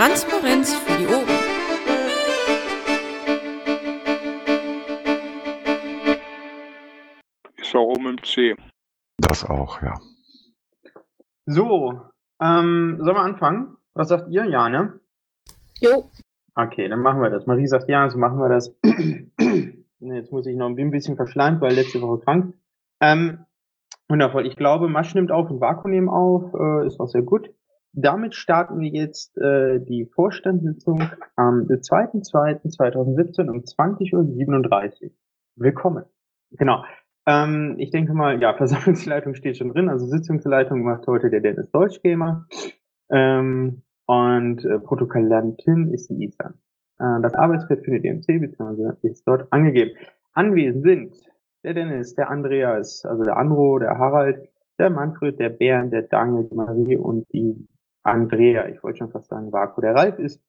[0.00, 1.28] Transparenz für die Ohren.
[7.58, 8.56] Ist auch oben im C.
[9.18, 10.00] Das auch, ja.
[11.44, 12.00] So,
[12.40, 13.76] ähm, sollen wir anfangen?
[13.92, 14.46] Was sagt ihr?
[14.46, 14.98] Ja, ne?
[15.80, 16.10] Jo.
[16.54, 17.44] Okay, dann machen wir das.
[17.44, 18.74] Marie sagt ja, so machen wir das.
[20.00, 22.54] Jetzt muss ich noch ein bisschen verschleimt, weil letzte Woche krank.
[23.02, 23.44] Ähm,
[24.08, 24.46] wundervoll.
[24.46, 26.54] Ich glaube, Masch nimmt auf und Vaku nehmen auf.
[26.54, 27.50] Äh, ist auch sehr gut.
[27.92, 31.02] Damit starten wir jetzt äh, die Vorstandssitzung
[31.34, 35.10] am 2.2.2017 um 20.37 Uhr.
[35.56, 36.04] Willkommen.
[36.52, 36.84] Genau.
[37.26, 39.88] Ähm, ich denke mal, ja, Versammlungsleitung steht schon drin.
[39.88, 42.46] Also Sitzungsleitung macht heute der Dennis Deutschgamer.
[43.10, 46.54] Ähm, und äh, Protokollantin ist die Isa.
[47.00, 49.96] Äh, das Arbeitsfeld findet ihr im C, beziehungsweise ist dort angegeben.
[50.32, 51.16] Anwesend sind
[51.64, 54.48] der Dennis, der Andreas, also der Andro, der Harald,
[54.78, 57.68] der Manfred, der Bernd, der Daniel, die Marie und die
[58.02, 58.68] Andrea.
[58.68, 59.80] Ich wollte schon fast sagen, Vaku.
[59.80, 60.42] Der Ralf ist,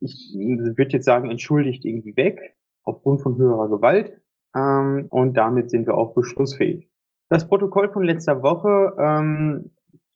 [0.00, 4.20] ich würde jetzt sagen, entschuldigt irgendwie weg, aufgrund von höherer Gewalt.
[4.56, 6.88] Ähm, und damit sind wir auch beschlussfähig.
[7.28, 9.70] Das Protokoll von letzter Woche, ähm,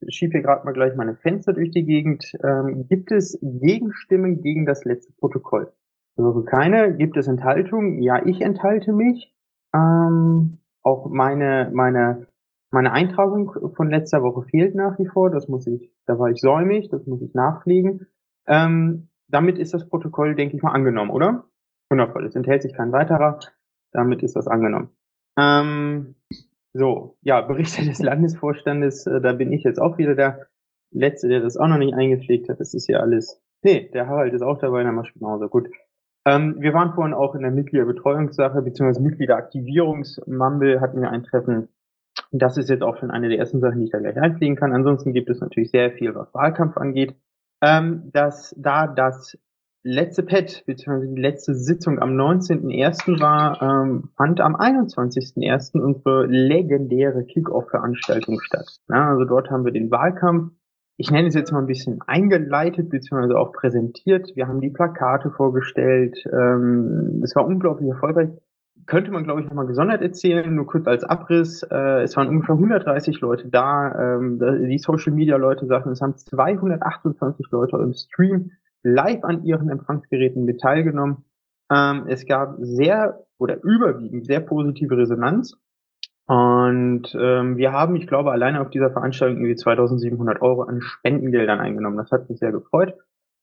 [0.08, 2.32] schiebe hier gerade mal gleich meine Fenster durch die Gegend.
[2.42, 5.72] Ähm, gibt es Gegenstimmen gegen das letzte Protokoll?
[6.16, 6.96] Also keine.
[6.96, 8.02] Gibt es Enthaltungen?
[8.02, 9.34] Ja, ich enthalte mich.
[9.74, 12.26] Ähm, auch meine, meine,
[12.72, 15.30] meine Eintragung von letzter Woche fehlt nach wie vor.
[15.30, 18.06] Das muss ich, da war ich säumig, das muss ich nachpflegen.
[18.46, 21.44] Ähm, damit ist das Protokoll, denke ich mal, angenommen, oder?
[21.90, 22.26] Wundervoll.
[22.26, 23.38] Es enthält sich kein weiterer.
[23.92, 24.88] Damit ist das angenommen.
[25.38, 26.14] Ähm,
[26.72, 30.46] so, ja, Berichte des Landesvorstandes, äh, da bin ich jetzt auch wieder der
[30.90, 32.60] Letzte, der das auch noch nicht eingepflegt hat.
[32.60, 33.40] Das ist ja alles.
[33.62, 35.68] Nee, der Harald ist auch dabei, der macht genauso gut.
[36.24, 41.68] Ähm, wir waren vorhin auch in der Mitgliederbetreuungssache, beziehungsweise Mitgliederaktivierungsmumble hatten wir ein Treffen.
[42.32, 44.72] Das ist jetzt auch schon eine der ersten Sachen, die ich da gleich einpflegen kann.
[44.72, 47.14] Ansonsten gibt es natürlich sehr viel, was Wahlkampf angeht.
[47.62, 49.38] Ähm, dass da das
[49.84, 53.20] letzte Pet, beziehungsweise die letzte Sitzung am 19.01.
[53.20, 55.80] war, ähm, fand am 21.01.
[55.80, 58.80] unsere legendäre Kick-Off-Veranstaltung statt.
[58.88, 60.52] Ja, also dort haben wir den Wahlkampf,
[60.96, 64.36] ich nenne es jetzt mal ein bisschen eingeleitet, beziehungsweise auch präsentiert.
[64.36, 66.16] Wir haben die Plakate vorgestellt.
[66.32, 68.28] Ähm, es war unglaublich erfolgreich.
[68.86, 71.62] Könnte man, glaube ich, nochmal gesondert erzählen, nur kurz als Abriss.
[71.62, 74.16] Äh, es waren ungefähr 130 Leute da.
[74.16, 74.38] Ähm,
[74.68, 81.24] die Social-Media-Leute sagten, es haben 228 Leute im Stream live an ihren Empfangsgeräten mit teilgenommen.
[81.72, 85.56] Ähm, es gab sehr oder überwiegend sehr positive Resonanz.
[86.26, 91.60] Und ähm, wir haben, ich glaube, alleine auf dieser Veranstaltung irgendwie 2700 Euro an Spendengeldern
[91.60, 91.96] eingenommen.
[91.96, 92.94] Das hat mich sehr gefreut.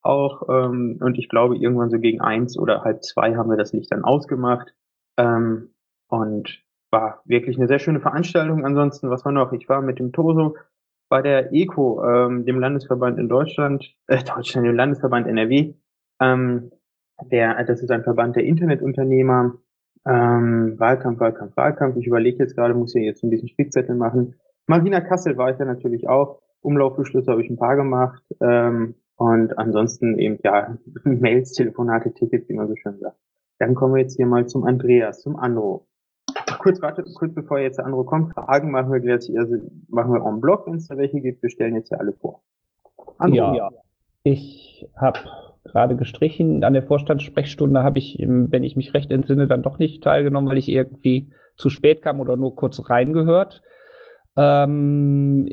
[0.01, 3.73] Auch, ähm, und ich glaube, irgendwann so gegen eins oder halb zwei haben wir das
[3.73, 4.73] Licht dann ausgemacht.
[5.19, 5.69] Ähm,
[6.07, 8.65] und war wirklich eine sehr schöne Veranstaltung.
[8.65, 9.51] Ansonsten, was war noch?
[9.53, 10.55] Ich war mit dem Toso
[11.09, 15.73] bei der ECO, ähm, dem Landesverband in Deutschland, äh, Deutschland, dem Landesverband NRW,
[16.19, 16.71] ähm,
[17.31, 19.55] der, das ist ein Verband der Internetunternehmer,
[20.07, 21.97] ähm, Wahlkampf, Wahlkampf, Wahlkampf.
[21.97, 24.35] Ich überlege jetzt gerade, muss hier jetzt ein bisschen Spickzettel machen.
[24.67, 26.41] Marina Kassel war ich ja natürlich auch.
[26.61, 28.23] Umlaufbeschlüsse habe ich ein paar gemacht.
[28.39, 33.17] Ähm, und ansonsten eben, ja, Mails, Telefonate, Tickets, wie man so schön sagt.
[33.59, 35.83] Dann kommen wir jetzt hier mal zum Andreas, zum Anruf
[36.59, 39.55] kurz, warte, kurz bevor jetzt der andere kommt, Fragen machen wir jetzt, also
[39.87, 41.41] machen wir en bloc, wenn es da welche gibt.
[41.41, 42.41] Wir stellen jetzt ja alle vor.
[43.17, 43.69] Andere, ja, ja,
[44.23, 45.19] ich habe
[45.63, 46.63] gerade gestrichen.
[46.63, 50.57] An der Vorstandssprechstunde habe ich, wenn ich mich recht entsinne, dann doch nicht teilgenommen, weil
[50.57, 53.61] ich irgendwie zu spät kam oder nur kurz reingehört.
[54.37, 55.49] Ähm,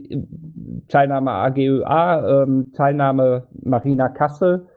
[0.89, 4.69] Teilnahme AGÖA, ähm, Teilnahme Marina Kassel.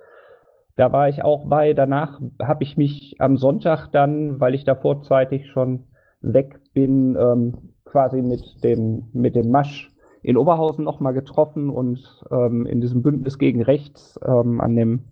[0.80, 1.74] Da war ich auch bei.
[1.74, 5.88] Danach habe ich mich am Sonntag dann, weil ich da vorzeitig schon
[6.22, 9.92] weg bin, ähm, quasi mit dem, mit dem Masch
[10.22, 15.04] in Oberhausen nochmal getroffen und ähm, in diesem Bündnis gegen Rechts ähm, an dem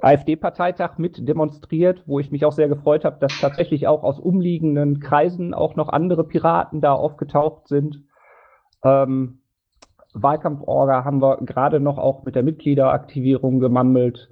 [0.00, 5.00] AfD-Parteitag mit demonstriert, wo ich mich auch sehr gefreut habe, dass tatsächlich auch aus umliegenden
[5.00, 8.04] Kreisen auch noch andere Piraten da aufgetaucht sind.
[8.82, 9.42] Ähm,
[10.14, 14.30] Wahlkampforga haben wir gerade noch auch mit der Mitgliederaktivierung gemammelt.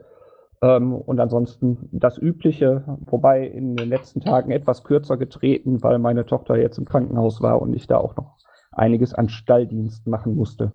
[0.62, 6.26] Ähm, und ansonsten das Übliche, wobei in den letzten Tagen etwas kürzer getreten, weil meine
[6.26, 8.36] Tochter jetzt im Krankenhaus war und ich da auch noch
[8.72, 10.72] einiges an Stalldienst machen musste.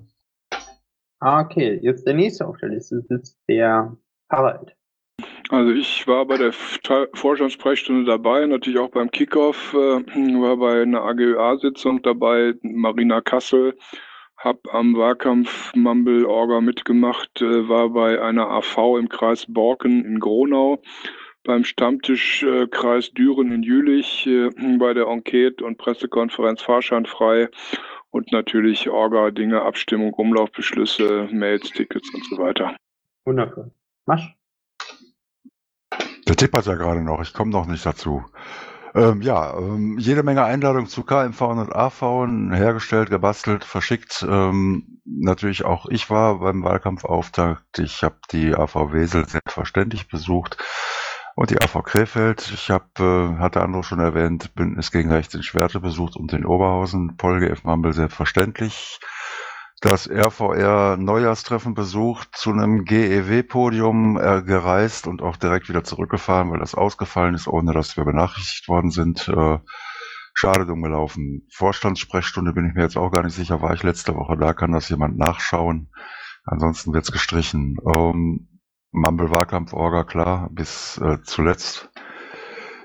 [1.20, 1.80] Ah, okay.
[1.82, 3.96] Jetzt der nächste auf der Liste sitzt der
[4.30, 4.76] Harald.
[5.50, 11.04] Also ich war bei der Vorstandssprechstunde dabei, natürlich auch beim Kickoff, äh, war bei einer
[11.04, 13.78] AGÖA-Sitzung dabei, Marina Kassel,
[14.45, 20.19] habe am Wahlkampf Mumble Orga mitgemacht, äh, war bei einer AV im Kreis Borken in
[20.19, 20.81] Gronau,
[21.44, 27.50] beim Stammtisch äh, Kreis Düren in Jülich, äh, bei der Enquete und Pressekonferenz Fahrscheinfrei
[28.12, 32.75] und natürlich Orga, Dinge, Abstimmung, Umlaufbeschlüsse, Mails, Tickets und so weiter.
[33.25, 33.71] Wundervoll.
[34.06, 34.36] Masch.
[36.27, 38.24] Der tippert ja gerade noch, ich komme noch nicht dazu.
[38.95, 44.25] Ähm, ja, ähm, jede Menge Einladungen zu KMV und AV hergestellt, gebastelt, verschickt.
[44.27, 47.80] Ähm, natürlich auch ich war beim Wahlkampfauftakt.
[47.80, 50.57] Ich habe die AV Wesel selbstverständlich besucht
[51.36, 52.50] und die AV Krefeld.
[52.53, 56.45] Ich habe, äh, hatte andere schon erwähnt, Bündnis gegen Rechts in Schwerte besucht und in
[56.45, 57.18] Oberhausen.
[57.18, 57.65] Polge F.
[57.65, 59.01] Mambel selbstverständlich
[59.86, 66.60] das RVR Neujahrstreffen besucht, zu einem GEW-Podium äh, gereist und auch direkt wieder zurückgefahren, weil
[66.60, 69.28] das ausgefallen ist, ohne dass wir benachrichtigt worden sind.
[69.28, 69.60] Äh,
[70.34, 71.48] schade dumm gelaufen.
[71.52, 74.72] Vorstandssprechstunde bin ich mir jetzt auch gar nicht sicher, war ich letzte Woche da, kann
[74.72, 75.92] das jemand nachschauen.
[76.46, 77.78] Ansonsten wird's gestrichen.
[77.96, 78.60] Ähm,
[78.92, 81.92] Mumble Wahlkampf Orga, klar, bis äh, zuletzt.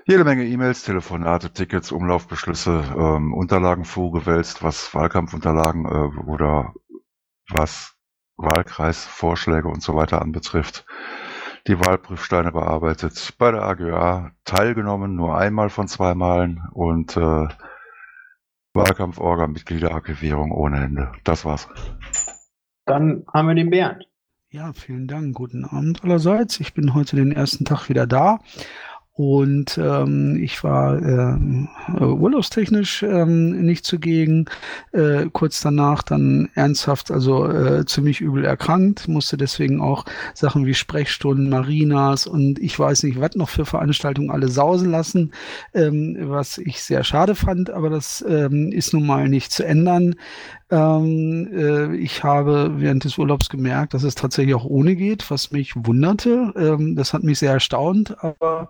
[0.04, 6.74] Jede Menge E-Mails, Telefonate, Tickets, Umlaufbeschlüsse, ähm, Unterlagen vorgewälzt, was Wahlkampfunterlagen äh, oder
[7.52, 7.94] was
[8.36, 10.86] Wahlkreisvorschläge und so weiter anbetrifft.
[11.66, 17.48] Die Wahlprüfsteine bearbeitet, bei der AGA teilgenommen, nur einmal von zwei Malen und äh,
[18.72, 21.12] Wahlkampforga, Mitgliederarchivierung ohne Ende.
[21.24, 21.68] Das war's.
[22.86, 24.06] Dann haben wir den Bernd.
[24.48, 25.36] Ja, vielen Dank.
[25.36, 26.58] Guten Abend allerseits.
[26.60, 28.40] Ich bin heute den ersten Tag wieder da
[29.12, 31.68] und ähm, ich war ähm,
[31.98, 34.46] äh, urlaubstechnisch ähm, nicht zugegen.
[34.92, 40.74] Äh, kurz danach dann ernsthaft, also äh, ziemlich übel erkrankt, musste deswegen auch Sachen wie
[40.74, 45.32] Sprechstunden, Marinas und ich weiß nicht, was noch für Veranstaltungen alle sausen lassen,
[45.74, 50.14] ähm, was ich sehr schade fand, aber das ähm, ist nun mal nicht zu ändern.
[50.70, 55.50] Ähm, äh, ich habe während des Urlaubs gemerkt, dass es tatsächlich auch ohne geht, was
[55.50, 56.52] mich wunderte.
[56.56, 58.68] Ähm, das hat mich sehr erstaunt, aber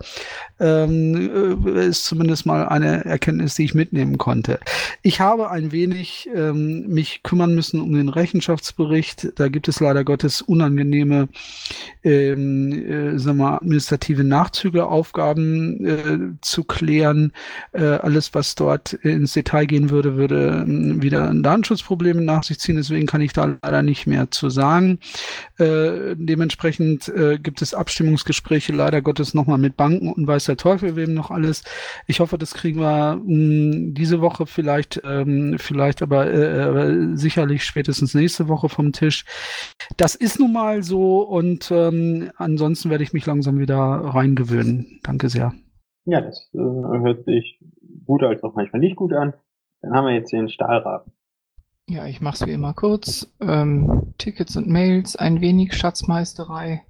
[0.59, 4.59] ähm, äh, ist zumindest mal eine Erkenntnis, die ich mitnehmen konnte.
[5.03, 9.33] Ich habe ein wenig ähm, mich kümmern müssen um den Rechenschaftsbericht.
[9.35, 11.27] Da gibt es leider Gottes unangenehme
[12.03, 17.31] ähm, äh, sagen wir, administrative Nachzüge, Aufgaben äh, zu klären.
[17.73, 22.43] Äh, alles, was dort ins Detail gehen würde, würde äh, wieder ein Datenschutz Probleme nach
[22.43, 24.99] sich ziehen, deswegen kann ich da leider nicht mehr zu sagen.
[25.59, 30.95] Äh, dementsprechend äh, gibt es Abstimmungsgespräche leider Gottes nochmal mit Banken und weiß der Teufel
[30.95, 31.65] wem noch alles.
[32.07, 37.65] Ich hoffe, das kriegen wir mh, hm, diese Woche vielleicht, ähm, vielleicht aber äh, sicherlich
[37.65, 39.25] spätestens nächste Woche vom Tisch.
[39.97, 45.01] Das ist nun mal so und ähm, ansonsten werde ich mich langsam wieder reingewöhnen.
[45.03, 45.51] Danke sehr.
[46.05, 47.59] Ja, das äh, hört sich
[48.05, 49.33] gut als auch manchmal nicht gut an.
[49.81, 51.11] Dann haben wir jetzt den Stahlraben.
[51.91, 53.27] Ja, ich mache es wie immer kurz.
[53.41, 56.83] Ähm, Tickets und Mails, ein wenig Schatzmeisterei,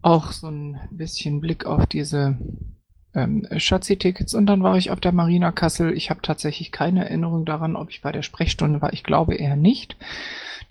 [0.00, 2.38] auch so ein bisschen Blick auf diese
[3.14, 5.92] ähm, Schatzi-Tickets und dann war ich auf der Marina Kassel.
[5.92, 8.94] Ich habe tatsächlich keine Erinnerung daran, ob ich bei der Sprechstunde war.
[8.94, 9.98] Ich glaube eher nicht.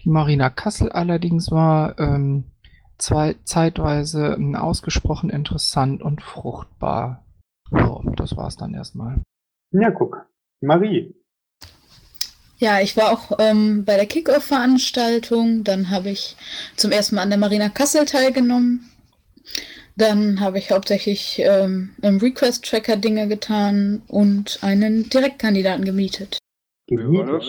[0.04, 2.46] Die Marina Kassel allerdings war ähm,
[2.98, 7.24] zwei, zeitweise ähm, ausgesprochen interessant und fruchtbar.
[7.70, 9.22] So, das war's dann erstmal.
[9.74, 10.26] Ja, guck.
[10.60, 11.14] Marie,
[12.60, 15.64] ja, ich war auch ähm, bei der Kickoff-Veranstaltung.
[15.64, 16.36] Dann habe ich
[16.76, 18.90] zum ersten Mal an der Marina Kassel teilgenommen.
[19.96, 26.38] Dann habe ich hauptsächlich ähm, im Request-Tracker Dinge getan und einen Direktkandidaten gemietet.
[26.88, 27.48] Wie war das?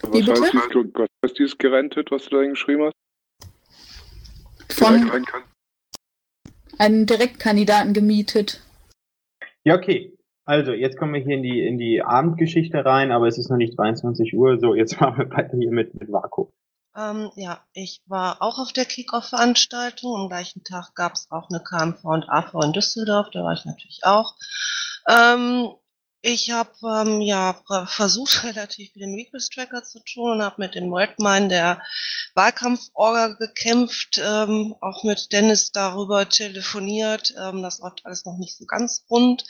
[0.00, 0.42] Was, Wie bitte?
[0.42, 2.94] Heißt, was heißt dieses gerentet, was du da geschrieben hast?
[4.70, 5.24] Von
[6.78, 8.62] einen Direktkandidaten gemietet.
[9.64, 10.16] Ja, okay.
[10.50, 13.56] Also, jetzt kommen wir hier in die, in die Abendgeschichte rein, aber es ist noch
[13.56, 14.58] nicht 22 Uhr.
[14.58, 16.48] So, jetzt machen wir weiter hier mit, mit Vaku.
[16.96, 20.16] Ähm, ja, ich war auch auf der Kickoff-Veranstaltung.
[20.16, 23.64] Am gleichen Tag gab es auch eine KMV und AV in Düsseldorf, da war ich
[23.64, 24.34] natürlich auch.
[25.08, 25.68] Ähm,
[26.22, 30.74] ich habe ähm, ja versucht, relativ viel den Request Tracker zu tun und habe mit
[30.74, 31.82] dem Redmine der
[32.34, 37.34] Wahlkampforga gekämpft, ähm, auch mit Dennis darüber telefoniert.
[37.40, 39.44] Ähm, das läuft alles noch nicht so ganz rund,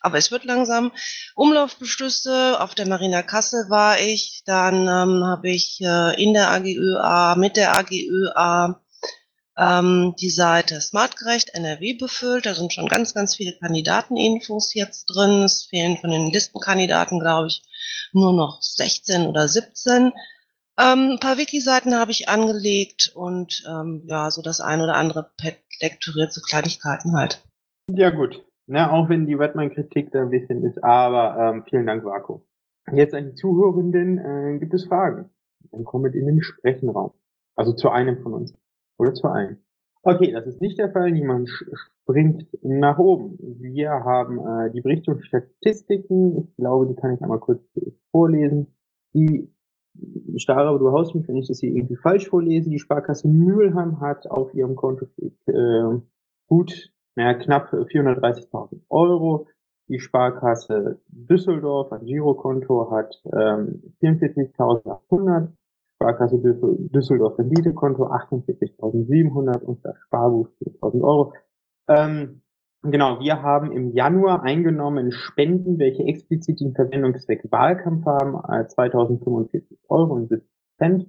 [0.00, 0.92] aber es wird langsam.
[1.34, 7.34] Umlaufbeschlüsse, auf der Marina Kassel war ich, dann ähm, habe ich äh, in der AGÖA,
[7.36, 8.80] mit der AGÖA
[9.56, 12.46] ähm, die Seite Smartgerecht NRW befüllt.
[12.46, 15.42] Da sind schon ganz, ganz viele Kandidateninfos jetzt drin.
[15.42, 17.62] Es fehlen von den Listenkandidaten, glaube ich,
[18.12, 20.12] nur noch 16 oder 17.
[20.76, 25.30] Ähm, ein paar Wiki-Seiten habe ich angelegt und ähm, ja, so das ein oder andere
[25.36, 27.44] Pad lektoriert, so Kleinigkeiten halt.
[27.88, 28.44] Ja, gut.
[28.66, 32.40] Na, auch wenn die Wetman-Kritik da ein bisschen ist, aber ähm, vielen Dank, Vaku.
[32.92, 35.30] Jetzt an die Zuhörenden äh, gibt es Fragen.
[35.70, 37.12] Dann kommt in den Sprechenraum.
[37.56, 38.54] Also zu einem von uns.
[38.98, 39.58] Oder zu allen.
[40.02, 41.10] Okay, das ist nicht der Fall.
[41.10, 43.38] Niemand springt nach oben.
[43.60, 46.48] Wir haben äh, die Berichte und Statistiken.
[46.48, 47.62] Ich glaube, die kann ich einmal kurz
[48.10, 48.66] vorlesen.
[49.14, 49.50] Die
[50.36, 52.68] Stara, du haust mich, wenn ich das hier irgendwie falsch vorlese.
[52.68, 55.06] Die Sparkasse Mülheim hat auf ihrem Konto
[55.46, 56.00] äh,
[56.48, 59.46] gut, naja, knapp 430.000 Euro.
[59.88, 65.48] Die Sparkasse Düsseldorf, ein Girokonto, hat ähm, 44.800.
[66.04, 71.32] Sparkasse Düsseldorf Renditekonto 48.700 und das Sparbuch 4.000 Euro.
[71.88, 72.42] Ähm,
[72.82, 79.78] genau, wir haben im Januar eingenommen Spenden, welche explizit den Verwendungszweck Wahlkampf haben, äh, 2045
[79.88, 81.06] Euro und 70 Cent.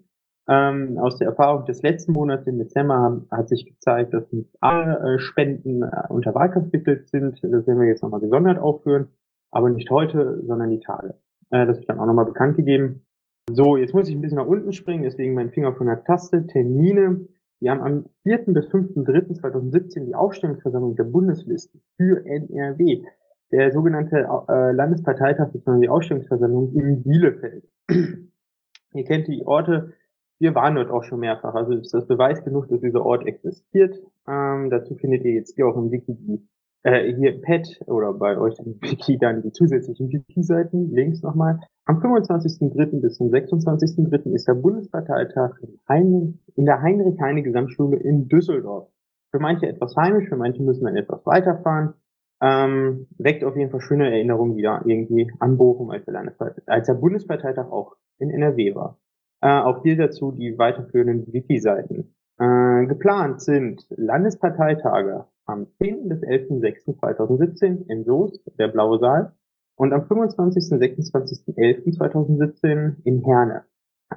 [0.48, 5.16] Ähm, aus der Erfahrung des letzten Monats im Dezember hat sich gezeigt, dass nicht alle
[5.16, 7.44] äh, Spenden äh, unter Wahlkampfmittel sind.
[7.44, 9.10] Das werden wir jetzt nochmal gesondert aufführen,
[9.52, 11.16] aber nicht heute, sondern die Tage.
[11.50, 13.06] Äh, das wird dann auch nochmal bekannt gegeben.
[13.52, 16.48] So, jetzt muss ich ein bisschen nach unten springen, deswegen mein Finger von der Taste.
[16.48, 17.28] Termine.
[17.60, 18.46] Wir haben am 4.
[18.48, 23.04] bis 5.3.2017 die Aufstellungsversammlung der Bundesliste für NRW.
[23.52, 25.82] Der sogenannte äh, Landesparteitag bzw.
[25.82, 27.66] die Aufstellungsversammlung in Bielefeld.
[27.90, 29.94] Ihr kennt die Orte
[30.40, 31.54] wir waren dort auch schon mehrfach.
[31.54, 33.96] Also ist das Beweis genug, dass dieser Ort existiert.
[34.28, 36.48] Ähm, dazu findet ihr jetzt hier auch im Wiki die,
[36.86, 40.92] äh, hier im Pad oder bei euch im Wiki dann die zusätzlichen Wiki-Seiten.
[40.92, 41.60] Links nochmal.
[41.86, 43.01] Am 25.03.
[43.01, 44.32] bis zum 26.03.
[44.34, 48.89] ist der Bundesparteitag in, Heinrich, in der Heinrich-Heine-Gesamtschule in Düsseldorf.
[49.32, 51.96] Für manche etwas heimisch, für manche müssen dann etwas weiterfahren.
[52.42, 56.22] Ähm, weckt auf jeden Fall schöne Erinnerungen wieder irgendwie an Bochum, als der,
[56.68, 59.00] als der Bundesparteitag auch in NRW war.
[59.42, 62.13] Äh, auch hier dazu die weiterführenden Wiki-Seiten.
[62.38, 66.10] Äh, geplant sind Landesparteitage am 10.
[66.10, 69.36] bis 11.06.2017 in Soest, der Blaue Saal,
[69.75, 70.64] und am 25.
[70.64, 73.66] 26.11.2017 in Herne.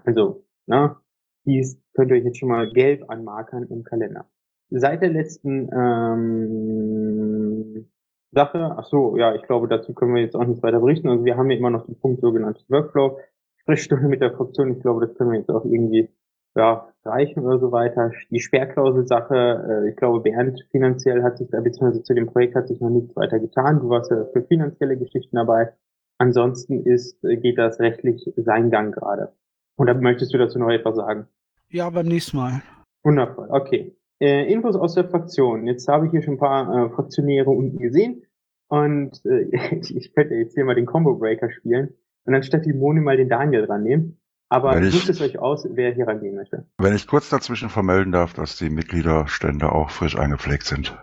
[0.05, 0.97] Also, ne,
[1.45, 4.25] dies könnt ihr euch jetzt schon mal gelb anmarkern im Kalender.
[4.71, 7.89] Seit der letzten ähm,
[8.33, 11.09] Sache, ach so, ja, ich glaube, dazu können wir jetzt auch nicht weiter berichten.
[11.09, 13.19] Also wir haben ja immer noch den Punkt sogenanntes Workflow.
[13.57, 14.73] Sprechstunde mit der Fraktion.
[14.73, 16.11] Ich glaube, das können wir jetzt auch irgendwie
[16.59, 18.13] ja, reichen oder so weiter.
[18.31, 22.81] Die Sperrklausel-Sache, äh, ich glaube, Bernd finanziell hat sich, beziehungsweise zu dem Projekt hat sich
[22.81, 23.81] noch nichts weiter getan.
[23.81, 25.73] Du warst ja für finanzielle Geschichten dabei.
[26.19, 29.33] Ansonsten ist, äh, geht das rechtlich seinen Gang gerade.
[29.79, 31.29] Oder möchtest du dazu noch etwas sagen?
[31.69, 32.63] Ja, beim nächsten Mal.
[33.05, 33.95] Wundervoll, okay.
[34.21, 35.67] Äh, Infos aus der Fraktion.
[35.67, 38.25] Jetzt habe ich hier schon ein paar äh, Fraktionäre unten gesehen.
[38.69, 39.45] Und äh,
[39.81, 43.17] ich könnte jetzt hier mal den Combo Breaker spielen und dann statt die Moni mal
[43.17, 44.19] den Daniel dran nehmen.
[44.49, 46.67] Aber sucht es euch aus, wer hier rangehen möchte.
[46.79, 50.97] Wenn ich kurz dazwischen vermelden darf, dass die Mitgliederstände auch frisch eingepflegt sind.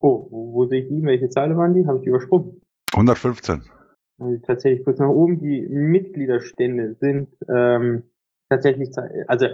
[0.00, 1.02] Oh, wo, wo sehe ich die?
[1.02, 1.86] Welche Zahl waren die?
[1.86, 2.60] Habe ich übersprungen.
[2.92, 3.62] 115.
[4.18, 5.38] Also tatsächlich kurz nach oben.
[5.38, 8.04] Die Mitgliederstände sind ähm,
[8.48, 8.90] tatsächlich,
[9.28, 9.46] also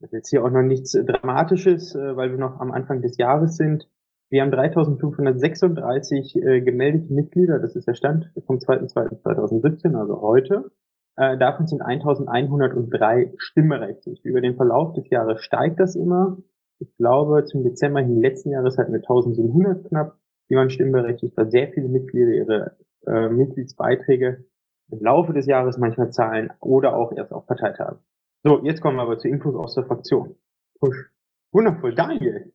[0.00, 3.18] das ist jetzt hier auch noch nichts Dramatisches, äh, weil wir noch am Anfang des
[3.18, 3.88] Jahres sind.
[4.30, 10.70] Wir haben 3536 äh, gemeldete Mitglieder, das ist der Stand vom 2.2.2017, also heute.
[11.18, 14.24] Äh, davon sind 1103 stimmberechtigt.
[14.24, 16.38] Über den Verlauf des Jahres steigt das immer.
[16.78, 20.16] Ich glaube, zum Dezember hin letzten Jahres hatten wir 1700 knapp,
[20.48, 24.44] die waren stimmberechtigt, weil sehr viele Mitglieder ihre äh, Mitgliedsbeiträge
[24.90, 27.98] im Laufe des Jahres manchmal zahlen oder auch erst auf Parteitagen.
[28.44, 30.36] So, jetzt kommen wir aber zu Infos aus der Fraktion.
[30.78, 31.10] Push.
[31.52, 32.52] Wundervoll, Daniel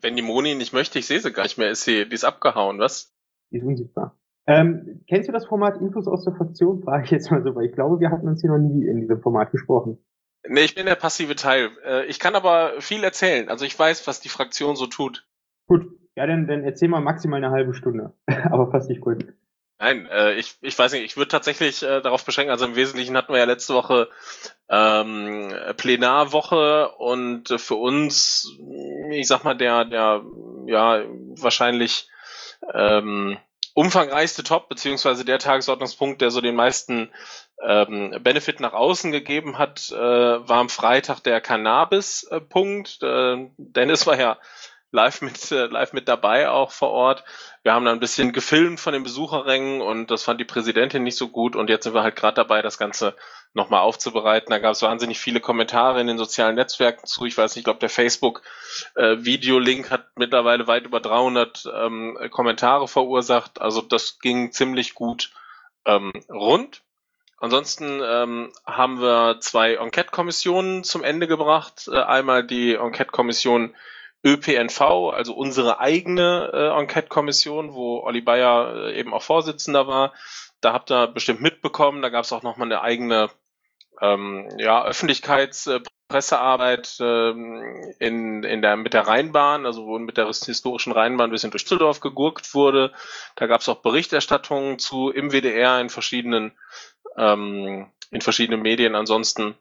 [0.00, 2.24] wenn die Moni nicht möchte, ich sehe sie gar nicht mehr, ist sie, die ist
[2.24, 3.14] abgehauen, was?
[3.50, 4.19] Die ist unsichtbar.
[4.46, 6.82] Ähm, kennst du das Format Infos aus der Fraktion?
[6.84, 9.00] Frage ich jetzt mal so, weil ich glaube, wir hatten uns hier noch nie in
[9.00, 9.98] diesem Format gesprochen.
[10.48, 11.70] Nee, ich bin der passive Teil.
[11.84, 13.48] Äh, ich kann aber viel erzählen.
[13.48, 15.26] Also ich weiß, was die Fraktion so tut.
[15.66, 15.86] Gut.
[16.16, 18.14] Ja, dann, dann erzähl mal maximal eine halbe Stunde.
[18.50, 19.24] aber fast nicht gut.
[19.78, 23.16] Nein, äh, ich, ich weiß nicht, ich würde tatsächlich äh, darauf beschränken, also im Wesentlichen
[23.16, 24.08] hatten wir ja letzte Woche
[24.68, 28.58] ähm, Plenarwoche und äh, für uns,
[29.10, 30.22] ich sag mal, der, der
[30.66, 31.02] ja
[31.40, 32.10] wahrscheinlich
[32.74, 33.38] ähm,
[33.74, 37.10] umfangreichste Top, beziehungsweise der Tagesordnungspunkt, der so den meisten
[37.66, 43.02] ähm, Benefit nach außen gegeben hat, äh, war am Freitag der Cannabis-Punkt.
[43.02, 44.38] Äh, Dennis war ja
[44.92, 47.24] live mit, äh, live mit dabei auch vor Ort.
[47.62, 51.16] Wir haben da ein bisschen gefilmt von den Besucherrängen und das fand die Präsidentin nicht
[51.16, 53.14] so gut und jetzt sind wir halt gerade dabei, das Ganze
[53.52, 54.50] nochmal aufzubereiten.
[54.50, 57.24] Da gab es wahnsinnig viele Kommentare in den sozialen Netzwerken zu.
[57.26, 62.88] Ich weiß nicht, ich glaube, der Facebook-Video-Link äh, hat mittlerweile weit über 300 ähm, Kommentare
[62.88, 63.60] verursacht.
[63.60, 65.32] Also das ging ziemlich gut
[65.84, 66.82] ähm, rund.
[67.38, 71.88] Ansonsten ähm, haben wir zwei Enquete-Kommissionen zum Ende gebracht.
[71.90, 73.74] Äh, einmal die Enquete-Kommission
[74.24, 80.12] ÖPNV, also unsere eigene äh, Enquete-Kommission, wo Olli Bayer äh, eben auch Vorsitzender war.
[80.60, 83.30] Da habt ihr bestimmt mitbekommen, da gab es auch nochmal eine eigene
[84.00, 90.26] ähm, ja, Öffentlichkeitspressearbeit äh, ähm, in, in der, mit der Rheinbahn, also wo mit der
[90.26, 92.92] historischen Rheinbahn ein bisschen durch Düsseldorf gegurkt wurde.
[93.36, 96.52] Da gab es auch Berichterstattungen zu im WDR in verschiedenen,
[97.16, 98.94] ähm, in verschiedenen Medien.
[98.94, 99.56] Ansonsten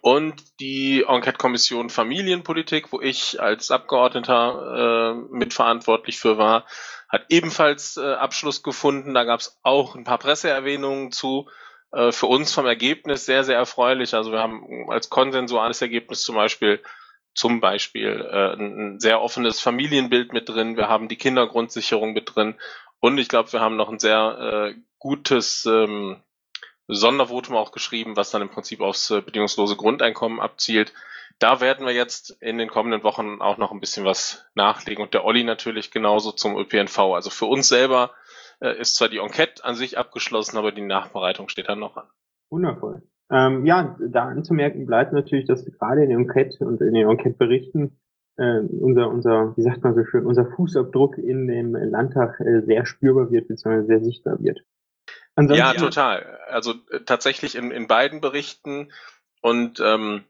[0.00, 6.66] und die Enquete-Kommission Familienpolitik, wo ich als Abgeordneter äh, mitverantwortlich für war,
[7.08, 9.14] hat ebenfalls äh, Abschluss gefunden.
[9.14, 11.48] Da gab es auch ein paar Presseerwähnungen zu.
[11.92, 14.14] Äh, für uns vom Ergebnis sehr, sehr erfreulich.
[14.14, 16.80] Also wir haben als konsensuales Ergebnis zum Beispiel
[17.34, 20.76] zum Beispiel äh, ein sehr offenes Familienbild mit drin.
[20.76, 22.56] Wir haben die Kindergrundsicherung mit drin.
[23.00, 26.22] Und ich glaube, wir haben noch ein sehr äh, gutes ähm,
[26.92, 30.92] Sondervotum auch geschrieben, was dann im Prinzip aufs äh, bedingungslose Grundeinkommen abzielt.
[31.38, 35.14] Da werden wir jetzt in den kommenden Wochen auch noch ein bisschen was nachlegen und
[35.14, 36.98] der Olli natürlich genauso zum ÖPNV.
[36.98, 38.10] Also für uns selber
[38.60, 42.06] äh, ist zwar die Enquete an sich abgeschlossen, aber die Nachbereitung steht dann noch an.
[42.50, 43.02] Wundervoll.
[43.30, 47.96] Ähm, ja, da anzumerken bleibt natürlich, dass gerade in der Enquete und in den Enquete-Berichten
[48.36, 52.84] äh, unser, unser, wie sagt man so schön, unser Fußabdruck in dem Landtag äh, sehr
[52.86, 54.60] spürbar wird, beziehungsweise sehr sichtbar wird.
[55.40, 56.38] Ansonsten, ja, total.
[56.48, 58.92] Also äh, tatsächlich in, in beiden Berichten
[59.40, 60.24] und ähm,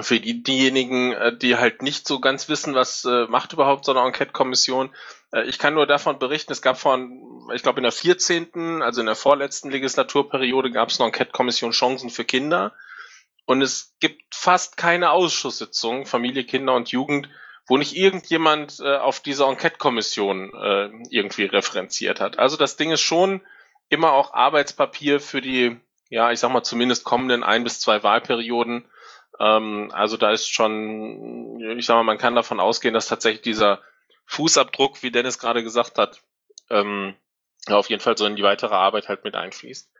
[0.00, 3.92] für die, diejenigen, äh, die halt nicht so ganz wissen, was äh, macht überhaupt so
[3.92, 4.90] eine Enquete-Kommission.
[5.32, 9.00] Äh, ich kann nur davon berichten, es gab von, ich glaube in der 14., also
[9.00, 12.74] in der vorletzten Legislaturperiode gab es eine Enquete-Kommission Chancen für Kinder.
[13.46, 17.30] Und es gibt fast keine Ausschusssitzung, Familie, Kinder und Jugend,
[17.66, 22.38] wo nicht irgendjemand äh, auf diese Enquete-Kommission äh, irgendwie referenziert hat.
[22.38, 23.40] Also das Ding ist schon
[23.88, 25.76] immer auch Arbeitspapier für die,
[26.10, 28.84] ja, ich sag mal, zumindest kommenden ein bis zwei Wahlperioden.
[29.40, 33.80] Ähm, also da ist schon, ich sag mal, man kann davon ausgehen, dass tatsächlich dieser
[34.26, 36.22] Fußabdruck, wie Dennis gerade gesagt hat,
[36.70, 37.14] ähm,
[37.68, 39.90] auf jeden Fall so in die weitere Arbeit halt mit einfließt.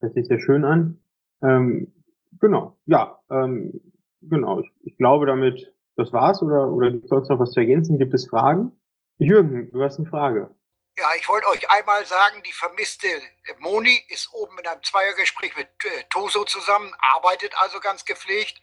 [0.00, 0.98] Das sieht sehr schön an.
[1.42, 1.92] Ähm,
[2.40, 3.80] genau, ja, ähm,
[4.22, 4.60] genau.
[4.60, 7.98] Ich, ich glaube damit, das war's oder, oder gibt sonst noch was zu ergänzen?
[7.98, 8.72] Gibt es Fragen?
[9.18, 10.50] Jürgen, du hast eine Frage.
[10.98, 13.06] Ja, ich wollte euch einmal sagen, die vermisste
[13.58, 18.58] Moni ist oben in einem Zweiergespräch mit äh, Toso zusammen, arbeitet also ganz gepflegt.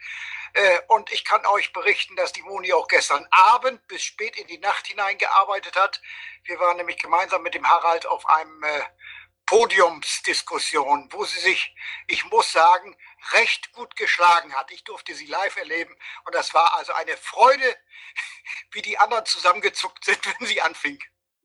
[0.54, 4.48] Äh, und ich kann euch berichten, dass die Moni auch gestern Abend bis spät in
[4.48, 6.02] die Nacht hinein gearbeitet hat.
[6.46, 8.82] Wir waren nämlich gemeinsam mit dem Harald auf einem äh,
[9.46, 11.76] Podiumsdiskussion, wo sie sich,
[12.08, 12.98] ich muss sagen,
[13.34, 14.72] recht gut geschlagen hat.
[14.72, 17.78] Ich durfte sie live erleben und das war also eine Freude,
[18.72, 20.98] wie die anderen zusammengezuckt sind, wenn sie anfing.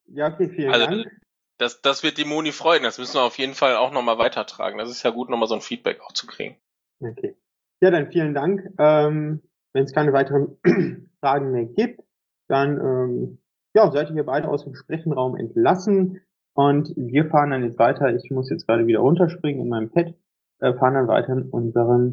[0.08, 1.10] Ja, okay, vielen also, Dank.
[1.58, 2.82] Das, das wird die Moni freuen.
[2.84, 4.78] Das müssen wir auf jeden Fall auch nochmal weitertragen.
[4.78, 6.56] Das ist ja gut, nochmal so ein Feedback auch zu kriegen.
[7.00, 7.36] Okay.
[7.80, 8.62] Ja, dann vielen Dank.
[8.78, 9.42] Ähm,
[9.72, 10.56] Wenn es keine weiteren
[11.20, 12.00] Fragen mehr gibt,
[12.48, 13.38] dann ähm,
[13.74, 16.20] ja, seid ihr beide aus dem Sprechenraum entlassen.
[16.54, 18.14] Und wir fahren dann jetzt weiter.
[18.14, 20.14] Ich muss jetzt gerade wieder runterspringen in meinem Pad.
[20.60, 22.12] Äh, fahren dann weiter in unseren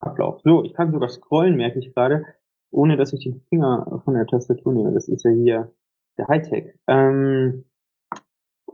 [0.00, 0.40] Ablauf.
[0.42, 2.24] So, ich kann sogar scrollen, merke ich gerade,
[2.70, 4.92] ohne dass ich den Finger von der Tastatur nehme.
[4.92, 5.72] Das ist ja hier
[6.18, 6.74] der Hightech.
[6.86, 7.64] Ähm,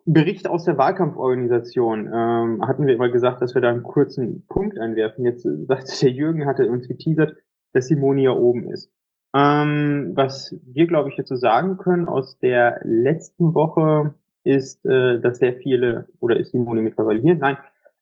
[0.05, 4.79] Bericht aus der Wahlkampforganisation ähm, hatten wir immer gesagt, dass wir da einen kurzen Punkt
[4.79, 5.25] einwerfen.
[5.25, 7.37] Jetzt sagt der Jürgen, hatte uns geteasert,
[7.73, 8.91] dass Simone ja oben ist.
[9.35, 15.39] Ähm, was wir, glaube ich, so sagen können aus der letzten Woche ist, äh, dass
[15.39, 17.35] sehr viele, oder ist Simone mittlerweile hier?
[17.35, 17.59] Nein,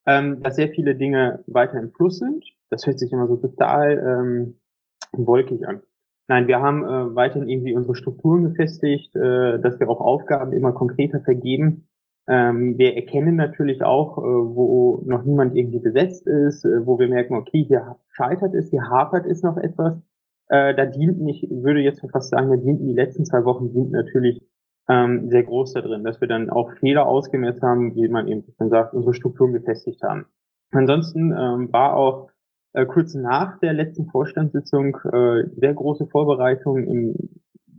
[0.06, 2.44] ähm, dass sehr viele Dinge weiter im Fluss sind.
[2.68, 4.60] Das hört sich immer so total ähm,
[5.12, 5.80] wolkig an.
[6.26, 10.72] Nein, wir haben äh, weiterhin irgendwie unsere Strukturen gefestigt, äh, dass wir auch Aufgaben immer
[10.72, 11.86] konkreter vergeben.
[12.26, 17.08] Ähm, wir erkennen natürlich auch, äh, wo noch niemand irgendwie besetzt ist, äh, wo wir
[17.08, 20.00] merken, okay, hier scheitert es, hier hapert es noch etwas.
[20.48, 23.72] Äh, da dient nicht, ich würde jetzt fast sagen, da dienten die letzten zwei Wochen
[23.72, 24.40] dient natürlich
[24.88, 28.44] ähm, sehr groß da drin, dass wir dann auch Fehler ausgemerzt haben, wie man eben
[28.58, 30.26] dann sagt, unsere Strukturen gefestigt haben.
[30.70, 32.30] Ansonsten ähm, war auch
[32.74, 37.14] äh, kurz nach der letzten Vorstandssitzung äh, sehr große Vorbereitung im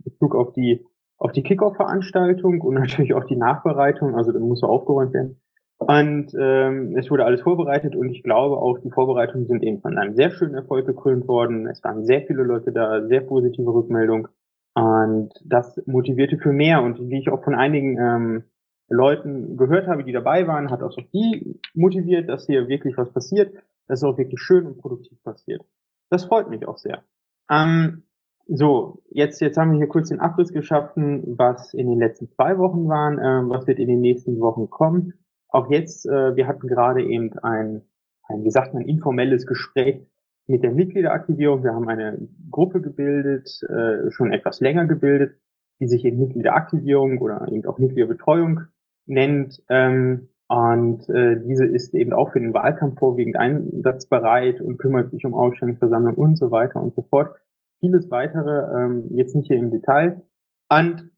[0.03, 0.85] Bezug auf die
[1.17, 5.39] auf die Kickoff-Veranstaltung und natürlich auch die Nachbereitung, also da muss so aufgeräumt werden.
[5.77, 9.97] Und ähm, es wurde alles vorbereitet und ich glaube auch, die Vorbereitungen sind eben von
[9.97, 11.67] einem sehr schönen Erfolg gekrönt worden.
[11.67, 14.29] Es waren sehr viele Leute da, sehr positive Rückmeldung.
[14.73, 16.81] Und das motivierte für mehr.
[16.81, 18.43] Und wie ich auch von einigen ähm,
[18.89, 23.53] Leuten gehört habe, die dabei waren, hat auch die motiviert, dass hier wirklich was passiert
[23.87, 25.61] dass es auch wirklich schön und produktiv passiert.
[26.09, 27.03] Das freut mich auch sehr.
[27.49, 28.03] Ähm,
[28.47, 32.57] so, jetzt, jetzt haben wir hier kurz den Abriss geschaffen, was in den letzten zwei
[32.57, 35.13] Wochen waren, äh, was wird in den nächsten Wochen kommen.
[35.49, 37.81] Auch jetzt, äh, wir hatten gerade eben ein,
[38.27, 40.05] ein, wie sagt man, informelles Gespräch
[40.47, 41.63] mit der Mitgliederaktivierung.
[41.63, 45.39] Wir haben eine Gruppe gebildet, äh, schon etwas länger gebildet,
[45.79, 48.61] die sich eben Mitgliederaktivierung oder eben auch Mitgliederbetreuung
[49.07, 49.63] nennt.
[49.69, 55.25] Ähm, und äh, diese ist eben auch für den Wahlkampf vorwiegend einsatzbereit und kümmert sich
[55.25, 57.35] um Ausstellungsversammlungen und so weiter und so fort.
[57.79, 60.21] Vieles weitere, ähm, jetzt nicht hier im Detail.
[60.69, 61.09] Und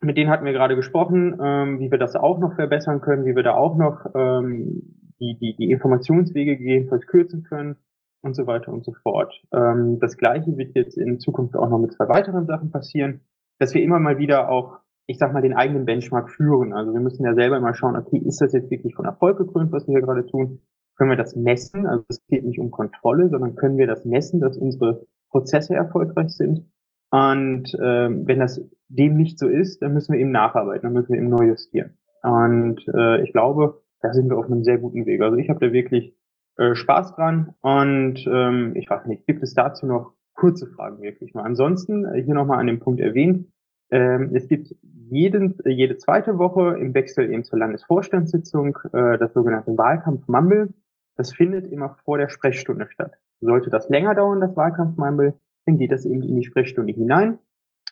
[0.00, 3.36] mit denen hatten wir gerade gesprochen, ähm, wie wir das auch noch verbessern können, wie
[3.36, 7.76] wir da auch noch ähm, die, die, die Informationswege gegebenenfalls kürzen können.
[8.22, 9.42] und so weiter und so fort.
[9.52, 13.20] Ähm, das Gleiche wird jetzt in Zukunft auch noch mit zwei weiteren Sachen passieren,
[13.58, 16.72] dass wir immer mal wieder auch, ich sag mal, den eigenen Benchmark führen.
[16.72, 19.72] Also wir müssen ja selber mal schauen, okay, ist das jetzt wirklich von Erfolg gekrönt,
[19.72, 20.60] was wir hier gerade tun?
[20.96, 21.86] Können wir das messen?
[21.86, 26.30] Also es geht nicht um Kontrolle, sondern können wir das messen, dass unsere Prozesse erfolgreich
[26.30, 26.70] sind?
[27.10, 31.12] Und ähm, wenn das dem nicht so ist, dann müssen wir eben nacharbeiten, dann müssen
[31.12, 31.96] wir eben neu justieren.
[32.22, 35.20] Und äh, ich glaube, da sind wir auf einem sehr guten Weg.
[35.22, 36.14] Also ich habe da wirklich
[36.56, 41.34] äh, Spaß dran und ähm, ich weiß nicht, gibt es dazu noch kurze Fragen wirklich
[41.34, 41.44] mal.
[41.44, 43.46] Ansonsten äh, hier nochmal an dem Punkt erwähnt,
[43.90, 49.76] ähm, es gibt jeden, jede zweite Woche im Wechsel eben zur Landesvorstandssitzung äh, das sogenannte
[49.76, 50.72] Wahlkampf Mumble.
[51.16, 53.12] Das findet immer vor der Sprechstunde statt.
[53.40, 55.34] Sollte das länger dauern, das Wahlkampf Mumble,
[55.66, 57.38] dann geht das eben in die Sprechstunde hinein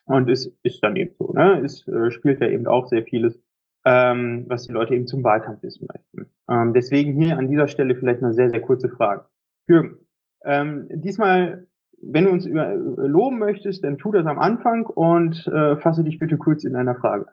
[0.04, 1.32] und es ist dann eben so.
[1.32, 1.60] Ne?
[1.64, 3.40] Es äh, spielt ja eben auch sehr vieles
[3.88, 6.30] ähm, was die Leute eben zum Wahlkampf wissen möchten.
[6.50, 9.24] Ähm, deswegen hier an dieser Stelle vielleicht eine sehr, sehr kurze Frage.
[9.66, 9.98] Jürgen,
[10.44, 11.67] ähm, diesmal,
[12.02, 16.18] wenn du uns über, loben möchtest, dann tu das am Anfang und äh, fasse dich
[16.18, 17.26] bitte kurz in einer Frage.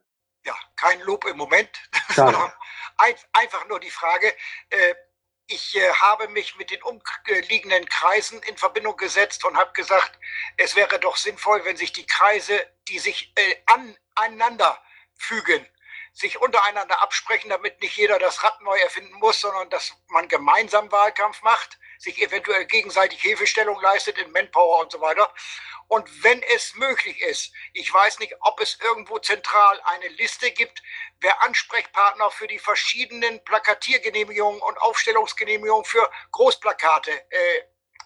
[0.45, 1.69] Ja, kein Lob im Moment,
[2.09, 2.51] sondern
[2.97, 4.27] ein, einfach nur die Frage,
[4.69, 4.95] äh,
[5.47, 10.17] ich äh, habe mich mit den umliegenden Kreisen in Verbindung gesetzt und habe gesagt,
[10.57, 12.53] es wäre doch sinnvoll, wenn sich die Kreise,
[12.87, 14.79] die sich äh, an, aneinander
[15.15, 15.65] fügen,
[16.15, 20.89] sich untereinander absprechen, damit nicht jeder das Rad neu erfinden muss, sondern dass man gemeinsam
[20.89, 25.33] Wahlkampf macht, sich eventuell gegenseitig Hilfestellung leistet in Manpower und so weiter.
[25.89, 30.81] Und wenn es möglich ist, ich weiß nicht, ob es irgendwo zentral eine Liste gibt,
[31.19, 37.61] wer Ansprechpartner für die verschiedenen Plakatiergenehmigungen und Aufstellungsgenehmigungen für Großplakate äh,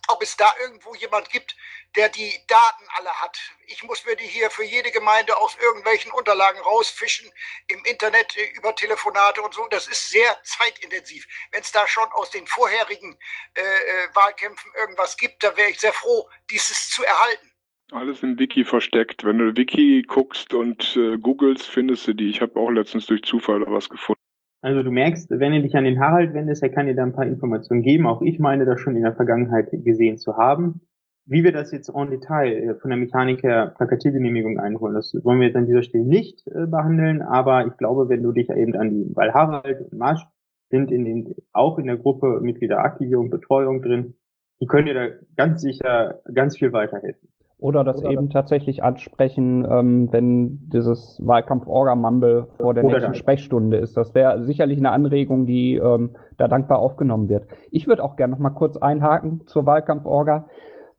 [0.10, 1.56] ob es da irgendwo jemand gibt,
[1.96, 3.38] der die Daten alle hat.
[3.68, 7.30] Ich muss mir die hier für jede Gemeinde aus irgendwelchen Unterlagen rausfischen,
[7.68, 9.68] im Internet äh, über Telefonate und so.
[9.70, 11.26] Das ist sehr zeitintensiv.
[11.52, 13.18] Wenn es da schon aus den vorherigen
[13.56, 17.52] äh, äh, Wahlkämpfen irgendwas gibt, da wäre ich sehr froh, dieses zu erhalten.
[17.92, 19.24] Alles im Wiki versteckt.
[19.24, 22.30] Wenn du Wiki guckst und äh, googelst, findest du die.
[22.30, 24.20] Ich habe auch letztens durch Zufall was gefunden.
[24.62, 27.14] Also du merkst, wenn du dich an den Harald wendest, er kann dir da ein
[27.14, 28.06] paar Informationen geben.
[28.06, 30.82] Auch ich meine das schon in der Vergangenheit gesehen zu haben.
[31.32, 35.40] Wie wir das jetzt en Detail äh, von der Mechanik her Plakatiergenehmigung einholen, das wollen
[35.40, 38.76] wir jetzt an dieser Stelle nicht äh, behandeln, aber ich glaube, wenn du dich eben
[38.76, 40.26] an die, weil Harald und Marsch
[40.72, 44.16] sind in den, auch in der Gruppe Mitglieder Aktivierung, Betreuung drin,
[44.60, 47.30] die können dir da ganz sicher ganz viel weiterhelfen.
[47.60, 53.98] Oder das Oder eben tatsächlich ansprechen, ähm, wenn dieses Wahlkampf-Orga-Mumble vor der nächsten Sprechstunde ist.
[53.98, 57.48] Das wäre sicherlich eine Anregung, die ähm, da dankbar aufgenommen wird.
[57.70, 60.48] Ich würde auch gerne noch mal kurz einhaken zur Wahlkampf-Orga,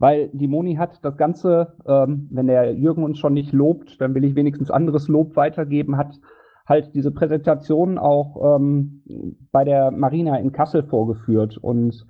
[0.00, 4.14] weil die Moni hat das Ganze, ähm, wenn der Jürgen uns schon nicht lobt, dann
[4.14, 6.18] will ich wenigstens anderes Lob weitergeben, hat
[6.66, 9.02] halt diese Präsentation auch ähm,
[9.52, 12.06] bei der Marina in Kassel vorgeführt und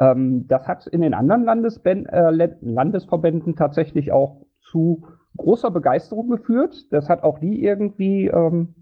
[0.00, 5.04] ähm, das hat in den anderen Landesben äh, Landesverbänden tatsächlich auch zu
[5.36, 6.90] großer Begeisterung geführt.
[6.90, 8.74] Das hat auch die irgendwie ähm,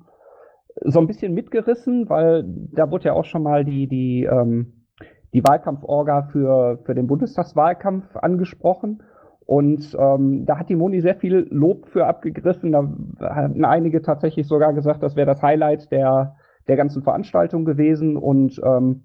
[0.81, 4.74] so ein bisschen mitgerissen, weil da wurde ja auch schon mal die, die, ähm,
[5.35, 9.03] die Wahlkampforga für, für den Bundestagswahlkampf angesprochen.
[9.47, 12.73] Und ähm, da hat die Moni sehr viel Lob für abgegriffen.
[12.73, 12.89] Da
[13.21, 18.17] hatten einige tatsächlich sogar gesagt, das wäre das Highlight der, der ganzen Veranstaltung gewesen.
[18.17, 19.03] Und ähm,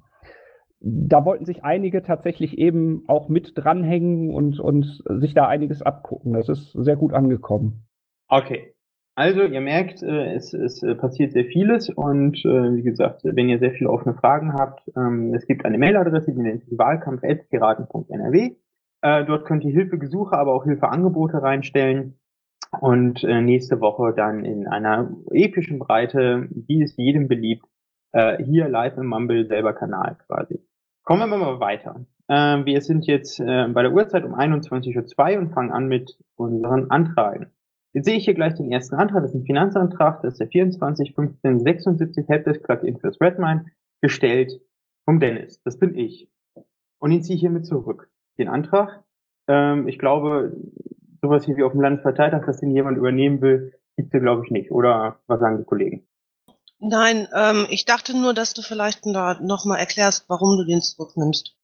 [0.79, 6.33] da wollten sich einige tatsächlich eben auch mit dranhängen und, und sich da einiges abgucken.
[6.33, 7.83] Das ist sehr gut angekommen.
[8.29, 8.75] Okay.
[9.19, 13.49] Also ihr merkt, äh, es, es äh, passiert sehr vieles und äh, wie gesagt, wenn
[13.49, 18.55] ihr sehr viele offene Fragen habt, ähm, es gibt eine Mailadresse, die nennt sich wahlkampf.piraten.nrw.
[19.01, 22.17] Dort könnt ihr Hilfegesuche, aber auch Hilfeangebote reinstellen
[22.81, 27.63] und nächste Woche dann in einer epischen Breite, wie es jedem beliebt,
[28.13, 30.59] hier live im Mumble selber Kanal quasi.
[31.03, 32.05] Kommen wir mal weiter.
[32.27, 36.17] Äh, wir sind jetzt äh, bei der Uhrzeit um 21.02 Uhr und fangen an mit
[36.35, 37.51] unseren Anträgen.
[37.93, 40.49] Jetzt sehe ich hier gleich den ersten Antrag, das ist ein Finanzantrag, das ist der
[40.49, 43.65] 241576 Helpdesk Plugin fürs Redmine,
[44.01, 44.61] gestellt
[45.05, 45.61] vom Dennis.
[45.63, 46.29] Das bin ich.
[46.99, 48.11] Und ihn ziehe ich hiermit zurück.
[48.37, 49.03] Den Antrag,
[49.47, 50.55] ähm, ich glaube,
[51.21, 54.51] sowas hier wie auf dem Landesparteitag, dass den jemand übernehmen will, gibt's hier glaube ich
[54.51, 54.71] nicht.
[54.71, 56.07] Oder was sagen die Kollegen?
[56.77, 61.55] Nein, ähm, ich dachte nur, dass du vielleicht da nochmal erklärst, warum du den zurücknimmst.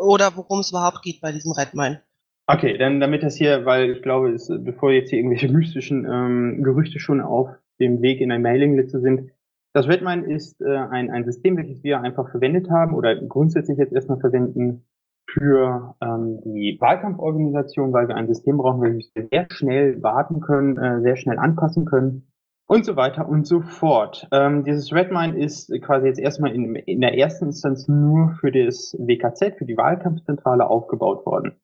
[0.00, 2.02] Oder worum es überhaupt geht bei diesem Redmine.
[2.46, 6.62] Okay, dann damit das hier, weil ich glaube, es, bevor jetzt hier irgendwelche mystischen ähm,
[6.62, 7.48] Gerüchte schon auf
[7.80, 9.30] dem Weg in ein Mailingliste sind,
[9.74, 13.92] das Redmine ist äh, ein, ein System, welches wir einfach verwendet haben oder grundsätzlich jetzt
[13.92, 14.84] erstmal verwenden
[15.30, 20.76] für ähm, die Wahlkampforganisation, weil wir ein System brauchen, welches wir sehr schnell warten können,
[20.76, 22.26] äh, sehr schnell anpassen können
[22.66, 24.28] und so weiter und so fort.
[24.30, 28.94] Ähm, dieses Redmine ist quasi jetzt erstmal in, in der ersten Instanz nur für das
[28.98, 31.56] WKZ, für die Wahlkampfzentrale aufgebaut worden.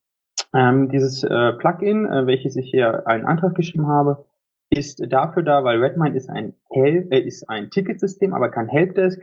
[0.55, 4.25] Ähm, dieses äh, Plugin, äh, welches ich hier einen Antrag geschrieben habe,
[4.71, 9.21] ist dafür da, weil Redmine ist ein, Help, äh, ist ein Ticketsystem, aber kein Helpdesk.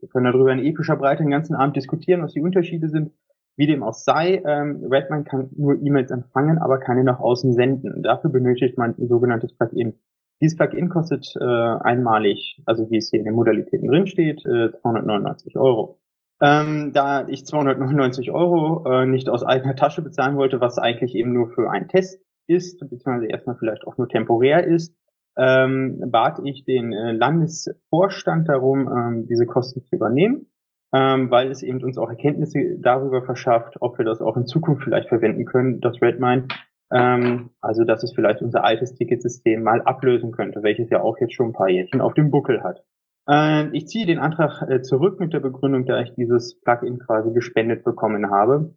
[0.00, 3.12] Wir können darüber in epischer Breite den ganzen Abend diskutieren, was die Unterschiede sind.
[3.56, 8.04] Wie dem auch sei, ähm, Redmine kann nur E-Mails empfangen, aber keine nach außen senden.
[8.04, 9.94] Dafür benötigt man ein sogenanntes Plugin.
[10.40, 14.70] Dieses Plugin kostet äh, einmalig, also wie es hier in den Modalitäten drin steht, äh,
[14.80, 15.98] 299 Euro.
[16.40, 21.32] Ähm, da ich 299 Euro äh, nicht aus eigener Tasche bezahlen wollte, was eigentlich eben
[21.32, 24.94] nur für einen Test ist, beziehungsweise erstmal vielleicht auch nur temporär ist,
[25.36, 30.46] ähm, bat ich den äh, Landesvorstand darum, ähm, diese Kosten zu übernehmen,
[30.92, 34.84] ähm, weil es eben uns auch Erkenntnisse darüber verschafft, ob wir das auch in Zukunft
[34.84, 36.48] vielleicht verwenden können, das Redmine.
[36.90, 41.34] Ähm, also dass es vielleicht unser altes Ticketsystem mal ablösen könnte, welches ja auch jetzt
[41.34, 42.82] schon ein paar Jährchen auf dem Buckel hat.
[43.28, 47.32] Äh, ich ziehe den Antrag äh, zurück mit der Begründung, da ich dieses Plugin quasi
[47.32, 48.74] gespendet bekommen habe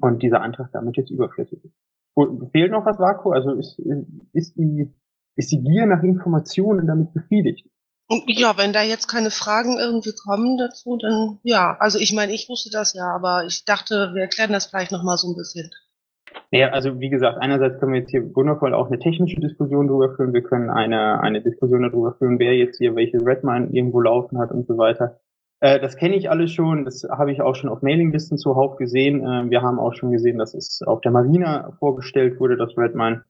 [0.00, 1.74] und dieser Antrag damit jetzt überflüssig ist.
[2.52, 3.32] Fehlt noch was, Vaku?
[3.32, 3.78] Also ist,
[4.32, 4.92] ist, die,
[5.36, 7.68] ist die Gier nach Informationen damit befriedigt?
[8.26, 11.76] Ja, wenn da jetzt keine Fragen irgendwie kommen dazu, dann ja.
[11.80, 15.16] Also ich meine, ich wusste das ja, aber ich dachte, wir erklären das vielleicht nochmal
[15.16, 15.70] so ein bisschen.
[16.54, 20.14] Ja, also wie gesagt, einerseits können wir jetzt hier wundervoll auch eine technische Diskussion darüber
[20.14, 20.32] führen.
[20.32, 24.52] Wir können eine, eine Diskussion darüber führen, wer jetzt hier welche Redmine irgendwo laufen hat
[24.52, 25.18] und so weiter.
[25.58, 26.84] Äh, das kenne ich alles schon.
[26.84, 29.22] Das habe ich auch schon auf Mailinglisten zuhauf gesehen.
[29.22, 33.24] Äh, wir haben auch schon gesehen, dass es auf der Marina vorgestellt wurde, das Redmine.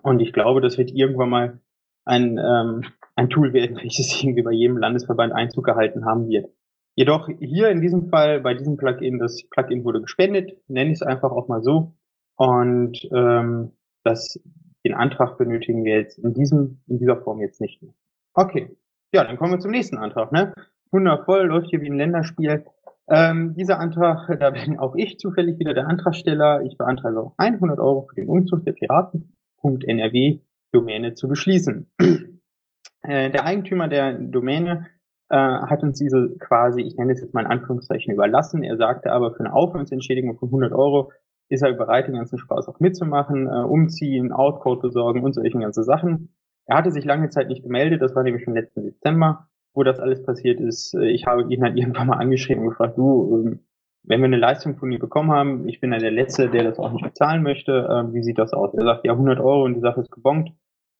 [0.00, 1.60] Und ich glaube, das wird irgendwann mal
[2.06, 2.84] ein, ähm,
[3.16, 6.46] ein Tool werden, welches irgendwie bei jedem Landesverband Einzug gehalten haben wird.
[6.94, 11.02] Jedoch hier in diesem Fall, bei diesem Plugin, das Plugin wurde gespendet, nenne ich es
[11.02, 11.92] einfach auch mal so.
[12.36, 13.72] Und ähm,
[14.04, 14.40] das,
[14.84, 17.94] den Antrag benötigen wir jetzt in diesem, in dieser Form jetzt nicht mehr.
[18.34, 18.76] Okay.
[19.14, 20.54] Ja, dann kommen wir zum nächsten Antrag, ne?
[20.90, 22.64] Wundervoll, läuft hier wie ein Länderspiel.
[23.08, 26.62] Ähm, dieser Antrag, da bin auch ich zufällig wieder der Antragsteller.
[26.62, 30.40] Ich beantrage auch 100 Euro für den Umzug der Piraten.nrw
[30.72, 31.90] Domäne zu beschließen.
[33.02, 34.86] äh, der Eigentümer der Domäne
[35.28, 38.62] äh, hat uns diese quasi, ich nenne es jetzt mal in Anführungszeichen, überlassen.
[38.62, 41.12] Er sagte aber, für eine Aufwandsentschädigung von 100 Euro
[41.48, 45.82] ist er bereit, den ganzen Spaß auch mitzumachen, äh, umziehen, Outcode besorgen und solche ganze
[45.82, 46.34] Sachen.
[46.66, 49.98] Er hatte sich lange Zeit nicht gemeldet, das war nämlich schon letzten Dezember, wo das
[49.98, 50.94] alles passiert ist.
[50.94, 53.60] Äh, ich habe ihn halt irgendwann mal angeschrieben und gefragt, du, ähm,
[54.04, 56.78] wenn wir eine Leistung von dir bekommen haben, ich bin ja der Letzte, der das
[56.78, 58.74] auch nicht bezahlen möchte, äh, wie sieht das aus?
[58.74, 60.50] Er sagt, ja, 100 Euro und die Sache ist gebongt.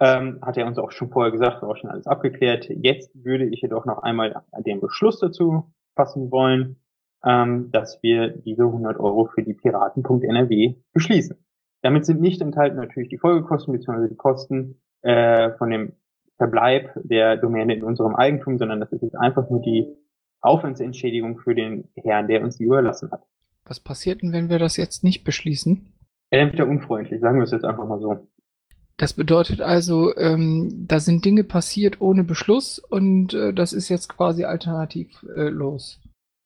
[0.01, 2.69] Ähm, hat er uns auch schon vorher gesagt, war auch schon alles abgeklärt.
[2.69, 6.82] Jetzt würde ich jedoch noch einmal den Beschluss dazu fassen wollen,
[7.25, 11.37] ähm, dass wir diese 100 Euro für die Piraten.nrw beschließen.
[11.83, 14.09] Damit sind nicht enthalten natürlich die Folgekosten bzw.
[14.09, 15.93] die Kosten äh, von dem
[16.37, 19.87] Verbleib der Domäne in unserem Eigentum, sondern das ist jetzt einfach nur die
[20.41, 23.23] Aufwandsentschädigung für den Herrn, der uns die überlassen hat.
[23.65, 25.93] Was passiert denn, wenn wir das jetzt nicht beschließen?
[26.31, 28.29] Er wird ja unfreundlich, sagen wir es jetzt einfach mal so.
[28.97, 34.09] Das bedeutet also, ähm, da sind Dinge passiert ohne Beschluss und äh, das ist jetzt
[34.09, 36.01] quasi alternativlos.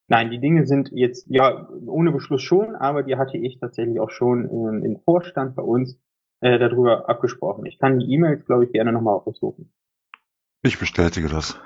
[0.08, 4.10] Nein, die Dinge sind jetzt, ja, ohne Beschluss schon, aber die hatte ich tatsächlich auch
[4.10, 5.98] schon in, im Vorstand bei uns
[6.40, 7.66] äh, darüber abgesprochen.
[7.66, 9.72] Ich kann die E-Mails, glaube ich, gerne nochmal aussuchen.
[10.62, 11.58] Ich bestätige das.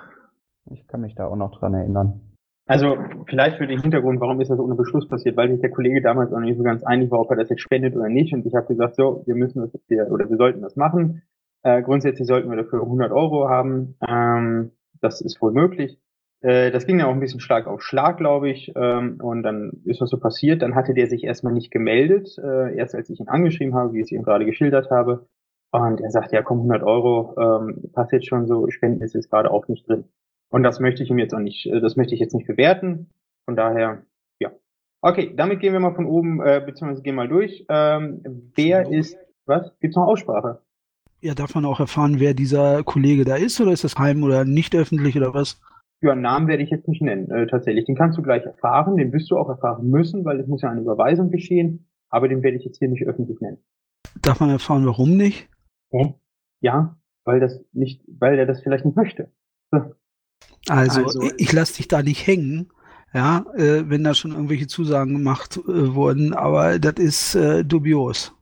[0.71, 2.21] Ich kann mich da auch noch dran erinnern.
[2.67, 5.37] Also vielleicht für den Hintergrund, warum ist das ohne Beschluss passiert?
[5.37, 7.63] Weil sich der Kollege damals auch nicht so ganz einig war, ob er das jetzt
[7.63, 8.33] spendet oder nicht.
[8.33, 11.23] Und ich habe gesagt, so, wir müssen das jetzt hier, oder wir sollten das machen.
[11.63, 13.97] Äh, grundsätzlich sollten wir dafür 100 Euro haben.
[14.07, 15.99] Ähm, das ist wohl möglich.
[16.43, 18.73] Äh, das ging ja auch ein bisschen Schlag auf Schlag, glaube ich.
[18.75, 20.63] Ähm, und dann ist was so passiert.
[20.63, 23.99] Dann hatte der sich erstmal nicht gemeldet, äh, erst als ich ihn angeschrieben habe, wie
[23.99, 25.27] ich es ihm gerade geschildert habe.
[25.73, 29.31] Und er sagt, ja komm, 100 Euro, ähm, passt jetzt schon so, Spenden ist jetzt
[29.31, 30.05] gerade auch nicht drin.
[30.49, 33.11] Und das möchte ich ihm jetzt auch nicht, äh, das möchte ich jetzt nicht bewerten.
[33.45, 34.03] Von daher,
[34.41, 34.51] ja.
[35.01, 37.67] Okay, damit gehen wir mal von oben, äh, beziehungsweise gehen mal durch.
[37.69, 39.71] Ähm, wer ist, was?
[39.81, 40.61] Gibt's noch Aussprache?
[41.21, 44.45] Ja, darf man auch erfahren, wer dieser Kollege da ist, oder ist das heim oder
[44.45, 45.61] nicht öffentlich oder was?
[46.03, 47.85] Ja, Namen werde ich jetzt nicht nennen, äh, tatsächlich.
[47.85, 50.71] Den kannst du gleich erfahren, den wirst du auch erfahren müssen, weil es muss ja
[50.71, 53.59] eine Überweisung geschehen, aber den werde ich jetzt hier nicht öffentlich nennen.
[54.23, 55.49] Darf man erfahren, warum nicht?
[55.91, 56.15] Hä?
[56.61, 59.31] Ja, weil das nicht, weil er das vielleicht nicht möchte.
[59.71, 59.95] So.
[60.69, 62.73] Also, also, ich lasse dich da nicht hängen,
[63.13, 68.35] ja, äh, wenn da schon irgendwelche Zusagen gemacht äh, wurden, aber das ist äh, dubios.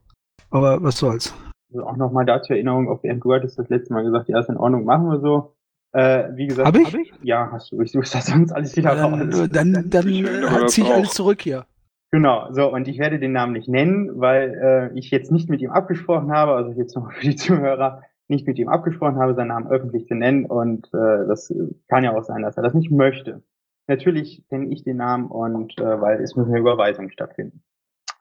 [0.51, 1.33] Aber was soll's.
[1.71, 4.57] Also auch nochmal dazu Erinnerung, auf du hattest das letzte Mal gesagt, ja, ist in
[4.57, 5.55] Ordnung, machen wir so.
[5.91, 6.93] Äh, wie gesagt, hab ich?
[6.93, 7.13] Hab ich?
[7.23, 7.81] Ja, hast du.
[7.81, 9.49] Ich suche das sonst alles wieder dann, raus.
[9.51, 11.65] Dann, dann, dann äh, ziehe ich alles zurück hier.
[12.11, 15.61] Genau, so, und ich werde den Namen nicht nennen, weil äh, ich jetzt nicht mit
[15.61, 18.01] ihm abgesprochen habe, also jetzt nochmal für die Zuhörer.
[18.29, 21.53] nicht mit ihm abgesprochen habe, seinen Namen öffentlich zu nennen und äh, das
[21.87, 23.41] kann ja auch sein, dass er das nicht möchte.
[23.87, 27.63] Natürlich kenne ich den Namen und äh, weil es muss eine Überweisung stattfinden.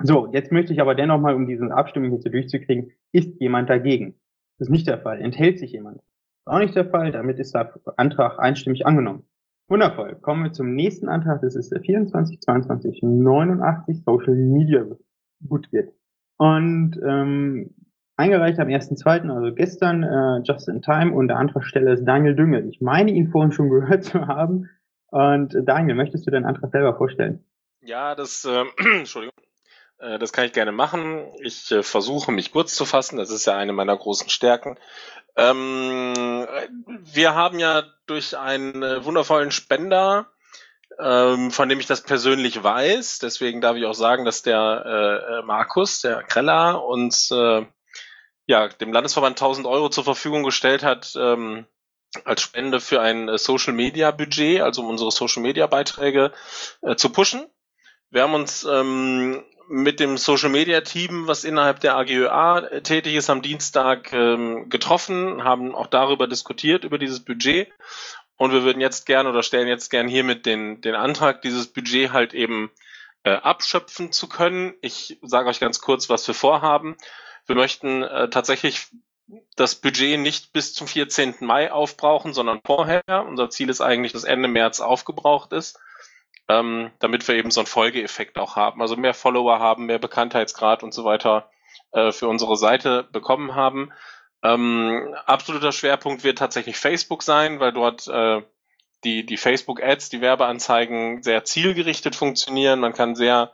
[0.02, 3.68] So, jetzt möchte ich aber dennoch mal, um diese Abstimmung hier so durchzukriegen, ist jemand
[3.68, 4.14] dagegen?
[4.59, 5.20] Das ist nicht der Fall.
[5.20, 6.00] Enthält sich jemand?
[6.48, 7.12] Auch nicht der Fall.
[7.12, 9.24] Damit ist der Antrag einstimmig angenommen.
[9.68, 10.16] Wundervoll.
[10.16, 11.42] Kommen wir zum nächsten Antrag.
[11.42, 14.84] Das ist der 24 22 89 Social Media
[15.40, 15.92] Budget.
[16.38, 17.74] Und ähm,
[18.16, 21.12] eingereicht am 1.2., also gestern, äh, just in time.
[21.12, 22.68] Und der Antragsteller ist Daniel Düngel.
[22.68, 24.70] Ich meine, ihn vorhin schon gehört zu haben.
[25.11, 27.44] Und Daniel, möchtest du deinen Antrag selber vorstellen?
[27.82, 28.64] Ja, das, äh,
[28.98, 29.32] Entschuldigung.
[29.98, 31.26] Äh, das kann ich gerne machen.
[31.42, 33.18] Ich äh, versuche mich kurz zu fassen.
[33.18, 34.78] Das ist ja eine meiner großen Stärken.
[35.37, 36.46] Ähm,
[37.00, 40.26] wir haben ja durch einen äh, wundervollen Spender,
[40.98, 45.46] ähm, von dem ich das persönlich weiß, deswegen darf ich auch sagen, dass der äh,
[45.46, 47.64] Markus, der Kreller, uns äh,
[48.46, 51.66] ja dem Landesverband 1000 Euro zur Verfügung gestellt hat ähm,
[52.24, 56.32] als Spende für ein Social Media Budget, also um unsere Social Media Beiträge
[56.82, 57.46] äh, zu pushen.
[58.11, 63.31] Wir haben uns ähm, mit dem Social Media Team, was innerhalb der AGÖA tätig ist,
[63.31, 67.68] am Dienstag ähm, getroffen, haben auch darüber diskutiert, über dieses Budget.
[68.37, 72.12] Und wir würden jetzt gern oder stellen jetzt gern hiermit den, den Antrag, dieses Budget
[72.12, 72.70] halt eben
[73.24, 74.74] äh, abschöpfen zu können.
[74.81, 76.96] Ich sage euch ganz kurz, was wir vorhaben.
[77.46, 78.87] Wir möchten äh, tatsächlich
[79.57, 81.37] das Budget nicht bis zum 14.
[81.40, 83.02] Mai aufbrauchen, sondern vorher.
[83.09, 85.78] Unser Ziel ist eigentlich, dass Ende März aufgebraucht ist
[86.48, 88.80] ähm, damit wir eben so einen Folgeeffekt auch haben.
[88.80, 91.50] Also mehr Follower haben, mehr Bekanntheitsgrad und so weiter
[91.92, 93.92] äh, für unsere Seite bekommen haben.
[94.42, 98.42] Ähm, absoluter Schwerpunkt wird tatsächlich Facebook sein, weil dort äh,
[99.04, 102.80] die, die Facebook-Ads, die Werbeanzeigen sehr zielgerichtet funktionieren.
[102.80, 103.52] Man kann sehr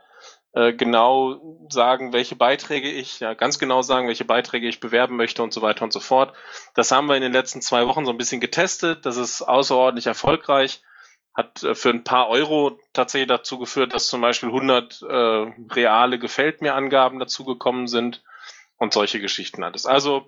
[0.53, 5.43] äh, genau sagen, welche Beiträge ich, ja, ganz genau sagen, welche Beiträge ich bewerben möchte
[5.43, 6.35] und so weiter und so fort.
[6.75, 9.05] Das haben wir in den letzten zwei Wochen so ein bisschen getestet.
[9.05, 10.83] Das ist außerordentlich erfolgreich
[11.35, 15.07] hat äh, für ein paar Euro tatsächlich dazu geführt, dass zum Beispiel 100 äh,
[15.73, 18.23] reale Gefällt mir Angaben dazugekommen sind
[18.77, 19.87] und solche Geschichten alles.
[19.87, 20.27] Also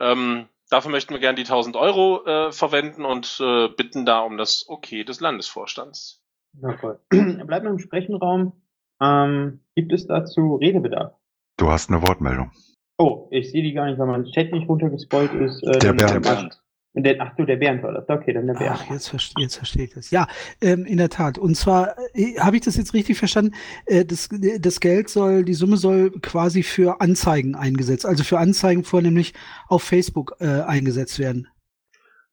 [0.00, 4.36] ähm, dafür möchten wir gerne die 1000 Euro äh, verwenden und äh, bitten da um
[4.36, 6.22] das Okay des Landesvorstands.
[6.60, 7.00] Ja, voll.
[7.10, 8.52] Bleibt noch im Sprechenraum.
[9.00, 11.14] Ähm, gibt es dazu Redebedarf?
[11.56, 12.52] Du hast eine Wortmeldung.
[12.96, 15.62] Oh, ich sehe die gar nicht, weil mein Chat nicht runtergescrollt ist.
[15.64, 16.60] Äh, der Bernd.
[16.96, 18.08] Der, ach du, der Bernd war das.
[18.08, 18.78] Okay, dann der Bernd.
[18.80, 20.10] Ach, jetzt, verste jetzt verstehe ich das.
[20.12, 20.28] Ja,
[20.60, 21.38] ähm, in der Tat.
[21.38, 23.54] Und zwar, äh, habe ich das jetzt richtig verstanden?
[23.86, 28.84] Äh, das, das Geld soll, die Summe soll quasi für Anzeigen eingesetzt, also für Anzeigen
[28.84, 29.34] vornehmlich
[29.66, 31.48] auf Facebook äh, eingesetzt werden.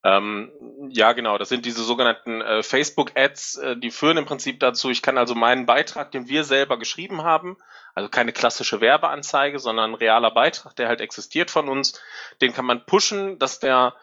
[0.04, 0.52] Ähm,
[0.90, 1.40] ja, genau.
[1.40, 5.36] Das sind diese sogenannten äh, Facebook-Ads, äh, die führen im Prinzip dazu, ich kann also
[5.36, 7.58] meinen Beitrag, den wir selber geschrieben haben,
[7.94, 12.00] also keine klassische Werbeanzeige, sondern ein realer Beitrag, der halt existiert von uns,
[12.42, 13.94] den kann man pushen, dass der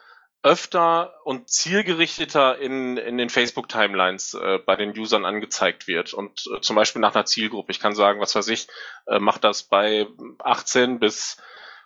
[0.41, 6.13] öfter und zielgerichteter in, in den Facebook-Timelines äh, bei den Usern angezeigt wird.
[6.13, 7.71] Und äh, zum Beispiel nach einer Zielgruppe.
[7.71, 8.67] Ich kann sagen, was weiß ich,
[9.07, 10.07] äh, macht das bei
[10.39, 11.37] 18 bis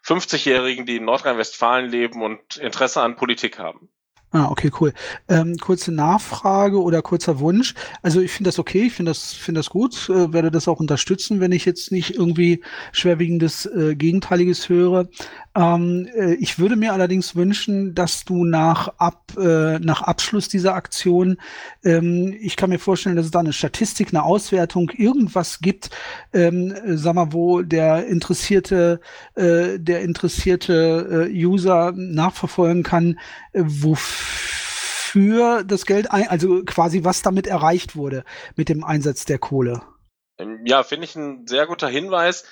[0.05, 3.89] 50-Jährigen, die in Nordrhein-Westfalen leben und Interesse an Politik haben.
[4.35, 4.93] Ah, okay, cool.
[5.27, 7.75] Ähm, kurze Nachfrage oder kurzer Wunsch.
[8.01, 10.79] Also ich finde das okay, ich finde das, finde das gut, äh, werde das auch
[10.79, 15.07] unterstützen, wenn ich jetzt nicht irgendwie schwerwiegendes äh, Gegenteiliges höre.
[15.55, 20.73] Ähm, äh, ich würde mir allerdings wünschen, dass du nach, ab, äh, nach Abschluss dieser
[20.73, 21.37] Aktion,
[21.83, 25.91] ähm, ich kann mir vorstellen, dass es da eine Statistik, eine Auswertung, irgendwas gibt,
[26.33, 28.99] ähm, sag mal, wo der interessierte,
[29.35, 33.15] äh, der interessierte äh, User nachverfolgen kann, äh,
[33.53, 38.23] wofür das Geld, ein, also quasi was damit erreicht wurde
[38.55, 39.81] mit dem Einsatz der Kohle.
[40.37, 42.45] Ähm, ja, finde ich ein sehr guter Hinweis.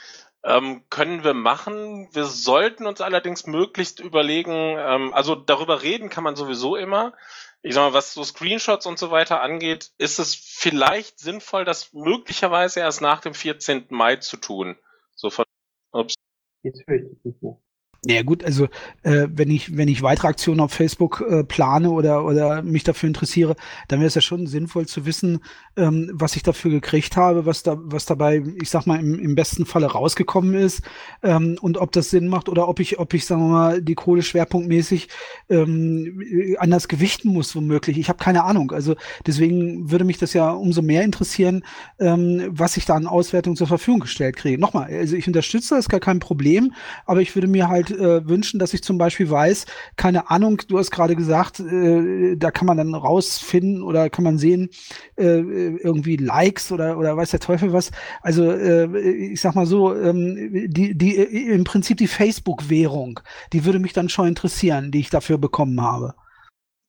[0.43, 2.09] Ähm, können wir machen.
[2.13, 7.13] Wir sollten uns allerdings möglichst überlegen, ähm, also darüber reden kann man sowieso immer.
[7.61, 11.93] Ich sag mal, was so Screenshots und so weiter angeht, ist es vielleicht sinnvoll, das
[11.93, 13.85] möglicherweise erst nach dem 14.
[13.89, 14.77] Mai zu tun.
[15.15, 15.45] So von,
[15.91, 16.15] ups.
[16.63, 17.57] Jetzt höre ich dich nicht mehr.
[18.03, 18.65] Ja gut, also
[19.03, 23.05] äh, wenn ich wenn ich weitere Aktionen auf Facebook äh, plane oder oder mich dafür
[23.05, 23.55] interessiere,
[23.89, 25.39] dann wäre es ja schon sinnvoll zu wissen,
[25.77, 29.35] ähm, was ich dafür gekriegt habe, was da was dabei, ich sag mal im, im
[29.35, 30.81] besten Falle rausgekommen ist
[31.21, 33.93] ähm, und ob das Sinn macht oder ob ich ob ich sagen wir mal die
[33.93, 35.07] Kohle schwerpunktmäßig
[35.49, 37.99] ähm, anders gewichten muss womöglich.
[37.99, 38.71] Ich habe keine Ahnung.
[38.71, 38.95] Also
[39.27, 41.63] deswegen würde mich das ja umso mehr interessieren,
[41.99, 44.59] ähm, was ich da an Auswertung zur Verfügung gestellt kriege.
[44.59, 46.73] Nochmal, also ich unterstütze das, gar kein Problem,
[47.05, 49.65] aber ich würde mir halt äh, wünschen, dass ich zum Beispiel weiß,
[49.95, 54.37] keine Ahnung, du hast gerade gesagt, äh, da kann man dann rausfinden oder kann man
[54.37, 54.69] sehen,
[55.17, 57.91] äh, irgendwie Likes oder, oder weiß der Teufel was.
[58.21, 63.19] Also äh, ich sag mal so, ähm, die, die im Prinzip die Facebook-Währung,
[63.53, 66.15] die würde mich dann schon interessieren, die ich dafür bekommen habe.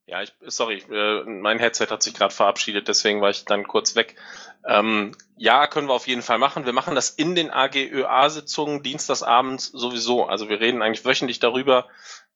[0.07, 3.97] Ja, ich, sorry, äh, mein Headset hat sich gerade verabschiedet, deswegen war ich dann kurz
[3.97, 4.17] weg.
[4.67, 6.67] Ähm, ja, können wir auf jeden Fall machen.
[6.67, 10.27] Wir machen das in den AGÖA-Sitzungen dienstagsabends sowieso.
[10.27, 11.89] Also wir reden eigentlich wöchentlich darüber,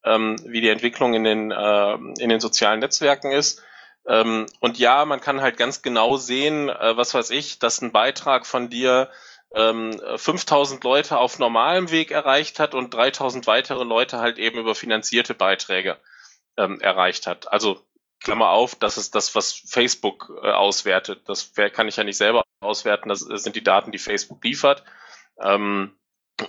[0.04, 3.62] ähm, wie die Entwicklung in den, äh, in den sozialen Netzwerken ist.
[4.08, 7.92] Ähm, und ja, man kann halt ganz genau sehen, äh, was weiß ich, dass ein
[7.92, 9.10] Beitrag von dir
[9.54, 14.74] ähm, 5000 Leute auf normalem Weg erreicht hat und 3000 weitere Leute halt eben über
[14.74, 15.96] finanzierte Beiträge
[16.56, 17.52] ähm, erreicht hat.
[17.52, 17.80] Also
[18.20, 21.28] Klammer auf, das ist das, was Facebook äh, auswertet.
[21.28, 23.08] Das kann ich ja nicht selber auswerten.
[23.08, 24.84] Das sind die Daten, die Facebook liefert.
[25.40, 25.92] Ähm,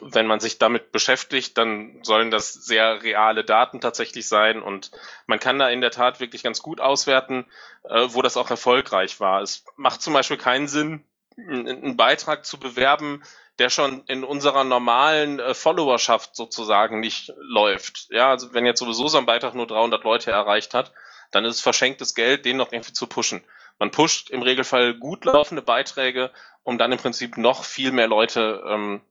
[0.02, 4.92] wenn man sich damit beschäftigt, dann sollen das sehr reale Daten tatsächlich sein und
[5.28, 7.46] man kann da in der Tat wirklich ganz gut auswerten,
[7.84, 9.42] äh, wo das auch erfolgreich war.
[9.42, 11.06] Es macht zum Beispiel keinen Sinn,
[11.38, 13.24] einen Beitrag zu bewerben,
[13.60, 18.08] der schon in unserer normalen äh, Followerschaft sozusagen nicht läuft.
[18.10, 20.92] Ja, also wenn jetzt sowieso so ein Beitrag nur 300 Leute erreicht hat,
[21.32, 23.44] dann ist es verschenktes Geld, den noch irgendwie zu pushen.
[23.80, 26.32] Man pusht im Regelfall gut laufende Beiträge,
[26.64, 29.02] um dann im Prinzip noch viel mehr Leute ähm,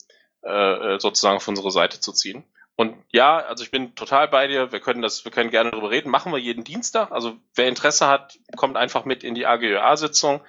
[0.43, 0.51] äh,
[0.95, 2.45] äh sozusagen auf unsere Seite zu ziehen.
[2.77, 4.71] Und ja, also ich bin total bei dir.
[4.71, 6.11] Wir können das, wir können gerne darüber reden.
[6.11, 7.11] Machen wir jeden Dienstag.
[7.11, 10.43] Also wer Interesse hat, kommt einfach mit in die AGÖA-Sitzung.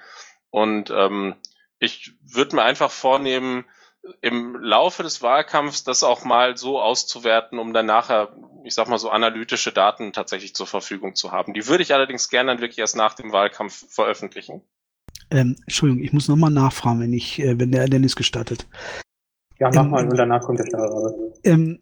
[0.50, 1.36] Und ähm,
[1.78, 3.64] ich würde mir einfach vornehmen,
[4.20, 8.34] im Laufe des Wahlkampfs das auch mal so auszuwerten, um dann nachher,
[8.64, 11.54] ich sag mal so analytische Daten tatsächlich zur Verfügung zu haben.
[11.54, 14.62] Die würde ich allerdings gerne dann wirklich erst nach dem Wahlkampf veröffentlichen.
[15.30, 18.66] Ähm, Entschuldigung, ich muss nochmal nachfragen, wenn ich, äh, wenn der Dennis gestattet.
[19.58, 21.14] Ja, mach ähm, mal und danach kommt der Steuerer.
[21.44, 21.78] Ähm,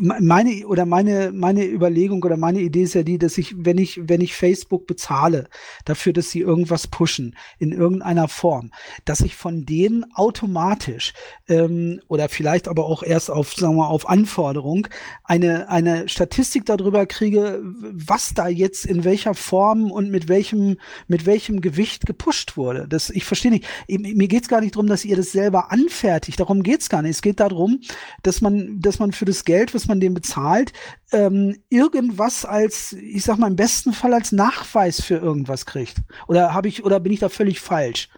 [0.00, 4.00] meine oder meine meine Überlegung oder meine Idee ist ja die, dass ich wenn ich
[4.08, 5.48] wenn ich Facebook bezahle
[5.84, 8.70] dafür, dass sie irgendwas pushen in irgendeiner Form,
[9.04, 11.12] dass ich von denen automatisch
[11.48, 14.88] ähm, oder vielleicht aber auch erst auf sagen wir auf Anforderung
[15.24, 21.26] eine eine Statistik darüber kriege, was da jetzt in welcher Form und mit welchem mit
[21.26, 22.88] welchem Gewicht gepusht wurde.
[22.88, 23.66] Das ich verstehe nicht.
[23.88, 26.40] Mir geht's gar nicht darum, dass ihr das selber anfertigt.
[26.40, 27.10] Darum geht's gar nicht.
[27.10, 27.80] Es geht darum,
[28.22, 30.72] dass man dass man für das Geld, was man dem bezahlt,
[31.10, 35.96] ähm, irgendwas als, ich sag mal, im besten Fall als Nachweis für irgendwas kriegt.
[36.28, 38.08] Oder habe ich, oder bin ich da völlig falsch?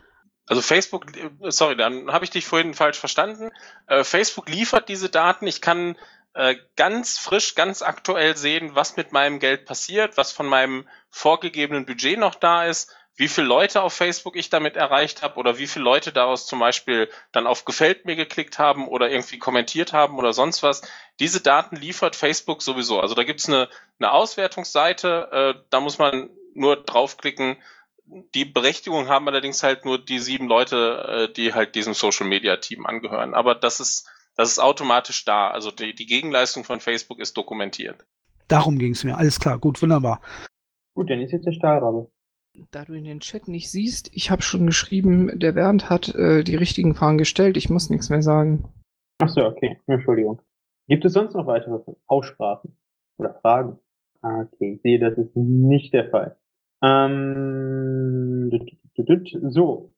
[0.47, 1.07] Also Facebook,
[1.49, 3.51] sorry, dann habe ich dich vorhin falsch verstanden.
[3.87, 5.47] Äh, Facebook liefert diese Daten.
[5.47, 5.97] Ich kann
[6.35, 11.87] äh, ganz frisch, ganz aktuell sehen, was mit meinem Geld passiert, was von meinem vorgegebenen
[11.87, 15.67] Budget noch da ist wie viele Leute auf Facebook ich damit erreicht habe oder wie
[15.67, 20.19] viele Leute daraus zum Beispiel dann auf Gefällt mir geklickt haben oder irgendwie kommentiert haben
[20.19, 20.83] oder sonst was.
[21.21, 23.01] Diese Daten liefert Facebook sowieso.
[23.01, 27.57] Also da gibt's eine, eine Auswertungsseite, äh, da muss man nur draufklicken.
[28.35, 32.57] Die Berechtigung haben allerdings halt nur die sieben Leute, äh, die halt diesem Social Media
[32.57, 33.35] Team angehören.
[33.35, 35.51] Aber das ist, das ist automatisch da.
[35.51, 38.07] Also die, die Gegenleistung von Facebook ist dokumentiert.
[38.49, 39.17] Darum ging's mir.
[39.17, 40.21] Alles klar, gut, wunderbar.
[40.95, 42.11] Gut, dann ist jetzt der Stahlrabe.
[42.71, 46.45] Da du in den Chat nicht siehst, ich habe schon geschrieben, der Bernd hat äh,
[46.45, 47.57] die richtigen Fragen gestellt.
[47.57, 48.69] Ich muss nichts mehr sagen.
[49.19, 49.79] Ach so, okay.
[49.87, 50.43] Entschuldigung.
[50.87, 52.77] Gibt es sonst noch weitere Aussprachen
[53.17, 53.79] oder Fragen?
[54.21, 56.37] Ah, okay, ich sehe, das ist nicht der Fall.
[56.83, 58.51] Ähm,
[59.49, 59.93] so,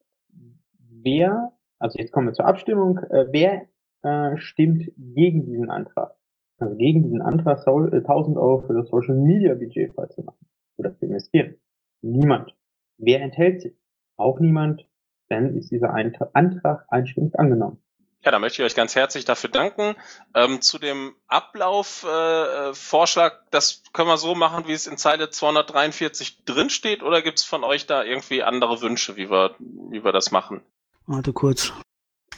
[0.79, 3.67] wer, also jetzt kommen wir zur Abstimmung, äh, wer
[4.03, 6.15] äh, stimmt gegen diesen Antrag?
[6.59, 10.47] Also gegen diesen Antrag, 1000 Euro für das Social Media Budget freizumachen
[10.77, 11.57] oder zu investieren.
[12.05, 12.55] Niemand.
[12.99, 13.73] Wer enthält sich?
[14.17, 14.87] Auch niemand.
[15.29, 17.79] Dann ist dieser Antrag einstimmig angenommen.
[18.23, 19.95] Ja, da möchte ich euch ganz herzlich dafür danken.
[20.35, 26.45] Ähm, zu dem Ablaufvorschlag, äh, das können wir so machen, wie es in Zeile 243
[26.45, 30.31] drinsteht, oder gibt es von euch da irgendwie andere Wünsche, wie wir, wie wir das
[30.31, 30.61] machen?
[31.07, 31.73] Warte kurz.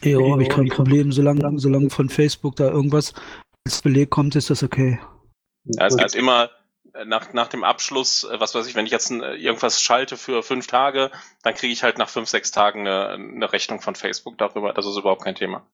[0.03, 1.11] Ja, habe ich kein Problem.
[1.11, 3.15] Solange, solange von Facebook da irgendwas
[3.65, 5.01] als Beleg kommt, ist das okay.
[5.65, 6.51] Ja, es ist immer
[7.05, 10.43] nach, nach dem Abschluss, äh, was weiß ich, wenn ich jetzt äh, irgendwas schalte für
[10.43, 11.11] fünf Tage,
[11.43, 14.73] dann kriege ich halt nach fünf, sechs Tagen eine, eine Rechnung von Facebook darüber.
[14.73, 15.67] Das ist überhaupt kein Thema.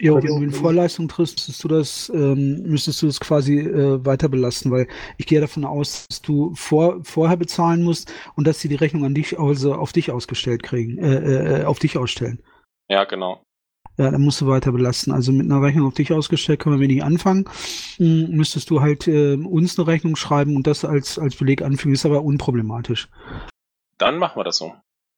[0.00, 4.04] Ja, wenn du in Vorleistung triffst, müsstest du das, ähm, müsstest du das quasi äh,
[4.04, 8.60] weiter belasten, weil ich gehe davon aus, dass du vor, vorher bezahlen musst und dass
[8.60, 12.42] sie die Rechnung an dich, also auf dich ausgestellt kriegen, äh, äh, auf dich ausstellen.
[12.88, 13.42] Ja, genau.
[13.98, 15.10] Ja, dann musst du weiter belasten.
[15.10, 17.46] Also mit einer Rechnung auf dich ausgestellt können wir wenig anfangen.
[17.96, 21.94] Hm, müsstest du halt äh, uns eine Rechnung schreiben und das als, als Beleg anfügen,
[21.94, 23.08] ist aber unproblematisch.
[23.98, 24.72] Dann machen wir das so.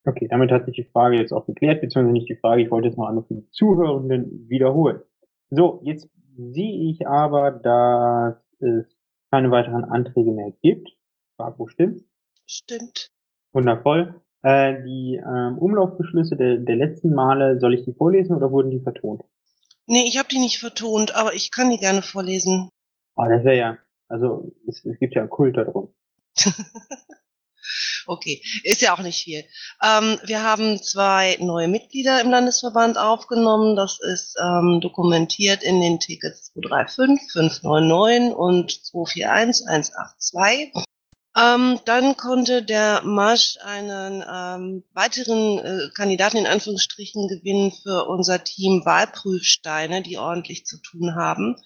[0.06, 2.88] Okay, damit hat sich die Frage jetzt auch geklärt, beziehungsweise nicht die Frage, ich wollte
[2.88, 5.02] jetzt noch einmal für die Zuhörenden wiederholen.
[5.50, 8.86] So, jetzt sehe ich aber, dass es
[9.30, 10.88] keine weiteren Anträge mehr gibt.
[11.36, 12.02] Wo stimmt?
[12.46, 13.10] Stimmt.
[13.52, 14.20] Wundervoll.
[14.42, 18.80] Äh, die ähm, Umlaufbeschlüsse der, der letzten Male, soll ich die vorlesen oder wurden die
[18.80, 19.22] vertont?
[19.86, 22.70] Nee, ich habe die nicht vertont, aber ich kann die gerne vorlesen.
[23.16, 23.78] Oh, das wäre ja,
[24.08, 25.92] also es, es gibt ja einen Kult darum.
[28.06, 29.44] Okay, ist ja auch nicht viel.
[29.82, 33.76] Ähm, wir haben zwei neue Mitglieder im Landesverband aufgenommen.
[33.76, 40.72] Das ist ähm, dokumentiert in den Tickets 235, 599 und 241 182.
[41.40, 48.44] Ähm, dann konnte der Marsch einen ähm, weiteren äh, Kandidaten in Anführungsstrichen gewinnen für unser
[48.44, 51.56] Team Wahlprüfsteine, die ordentlich zu tun haben.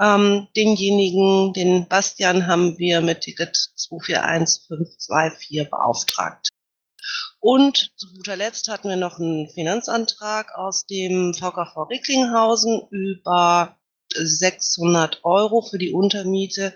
[0.00, 6.48] Ähm, denjenigen, den Bastian, haben wir mit Ticket 241524 beauftragt.
[7.40, 13.76] Und zu guter Letzt hatten wir noch einen Finanzantrag aus dem VKV Recklinghausen über
[14.14, 16.74] 600 Euro für die Untermiete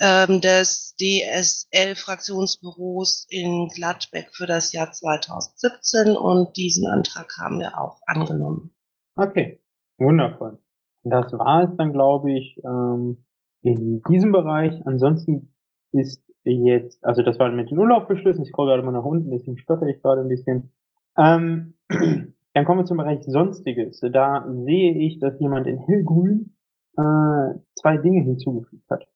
[0.00, 8.00] ähm, des DSL-Fraktionsbüros in Gladbeck für das Jahr 2017 und diesen Antrag haben wir auch
[8.06, 8.70] angenommen.
[9.16, 9.60] Okay,
[9.98, 10.58] wundervoll.
[11.04, 13.24] Das war es dann, glaube ich, ähm,
[13.62, 14.74] in diesem Bereich.
[14.86, 15.54] Ansonsten
[15.92, 19.58] ist jetzt, also das war mit den Urlaubbeschlüssen, ich scroll gerade mal nach unten, deswegen
[19.58, 20.72] stotter ich gerade ein bisschen.
[21.16, 24.00] Ähm, dann kommen wir zum Bereich Sonstiges.
[24.00, 26.56] Da sehe ich, dass jemand in Hillgrün
[26.96, 29.06] äh, zwei Dinge hinzugefügt hat.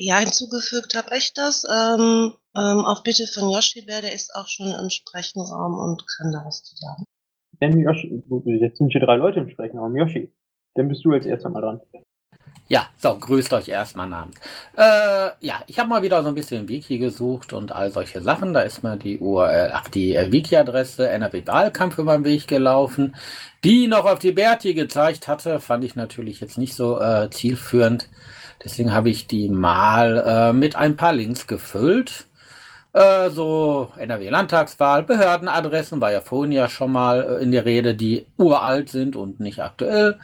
[0.00, 1.64] Ja, hinzugefügt habe ich das.
[1.64, 6.30] Ähm, ähm, auf Bitte von Yoshi Bär, der ist auch schon im Sprechenraum und kann
[6.30, 7.02] da was zu sagen.
[7.60, 8.22] Denn Yoshi,
[8.60, 9.96] jetzt sind hier drei Leute im Sprechenraum.
[9.96, 10.32] Yoshi,
[10.76, 11.80] dann bist du als erster mal dran.
[12.68, 14.36] Ja, so, grüßt euch erstmal Abend.
[14.76, 18.54] Äh, ja, ich habe mal wieder so ein bisschen Wiki gesucht und all solche Sachen.
[18.54, 23.16] Da ist mir die URL, ach, die äh, Wiki-Adresse NRW Wahlkampf über den Weg gelaufen,
[23.64, 25.58] die noch auf die Berti gezeigt hatte.
[25.58, 28.08] Fand ich natürlich jetzt nicht so äh, zielführend.
[28.64, 32.28] Deswegen habe ich die mal äh, mit ein paar Links gefüllt.
[32.94, 38.26] Äh, so NRW-Landtagswahl, Behördenadressen, war ja vorhin ja schon mal äh, in der Rede, die
[38.38, 40.18] uralt sind und nicht aktuell.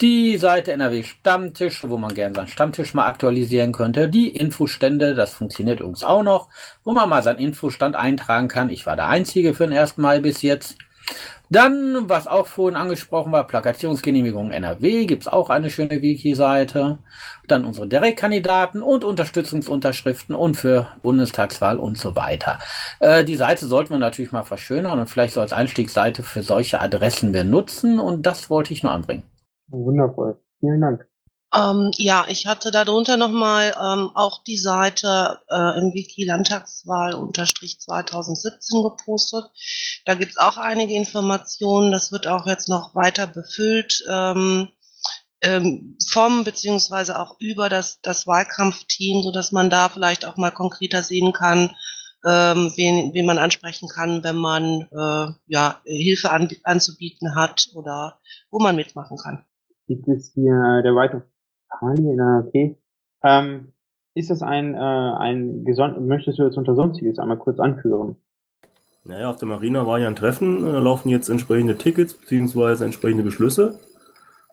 [0.00, 4.08] Die Seite NRW Stammtisch, wo man gerne seinen Stammtisch mal aktualisieren könnte.
[4.08, 6.48] Die Infostände, das funktioniert übrigens auch noch,
[6.84, 8.68] wo man mal seinen Infostand eintragen kann.
[8.70, 9.96] Ich war der Einzige für den 1.
[9.96, 10.76] Mai bis jetzt.
[11.52, 16.98] Dann, was auch vorhin angesprochen war, Plakatierungsgenehmigung NRW, gibt's auch eine schöne Wiki-Seite.
[17.48, 22.60] Dann unsere Direktkandidaten und Unterstützungsunterschriften und für Bundestagswahl und so weiter.
[23.00, 26.80] Äh, die Seite sollten wir natürlich mal verschönern und vielleicht so als Einstiegsseite für solche
[26.80, 29.24] Adressen benutzen und das wollte ich nur anbringen.
[29.70, 30.38] Wundervoll.
[30.60, 31.09] Vielen Dank.
[31.52, 37.80] Ähm, ja, ich hatte darunter nochmal ähm, auch die Seite äh, im Wiki Landtagswahl unterstrich
[37.80, 39.46] 2017 gepostet.
[40.04, 41.90] Da gibt's auch einige Informationen.
[41.90, 44.68] Das wird auch jetzt noch weiter befüllt ähm,
[45.42, 50.50] ähm, vom beziehungsweise auch über das, das Wahlkampfteam, so dass man da vielleicht auch mal
[50.50, 51.74] konkreter sehen kann,
[52.24, 58.20] ähm, wen, wen man ansprechen kann, wenn man äh, ja, Hilfe an, anzubieten hat oder
[58.50, 59.44] wo man mitmachen kann.
[59.88, 61.22] Gibt es hier der weitere
[61.70, 62.76] Kali, na okay.
[63.22, 63.72] Ähm,
[64.14, 68.16] ist das ein, äh, ein Geson möchtest du jetzt unter Sonstiges einmal kurz anführen?
[69.04, 72.84] Naja, auf der Marina war ja ein Treffen, da laufen jetzt entsprechende Tickets bzw.
[72.84, 73.78] entsprechende Beschlüsse.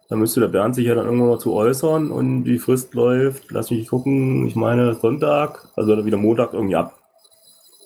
[0.10, 3.52] Da müsste der Bernd sich ja dann irgendwann mal zu äußern und die Frist läuft,
[3.52, 6.98] lass mich gucken, ich meine Sonntag, also wieder Montag irgendwie ab.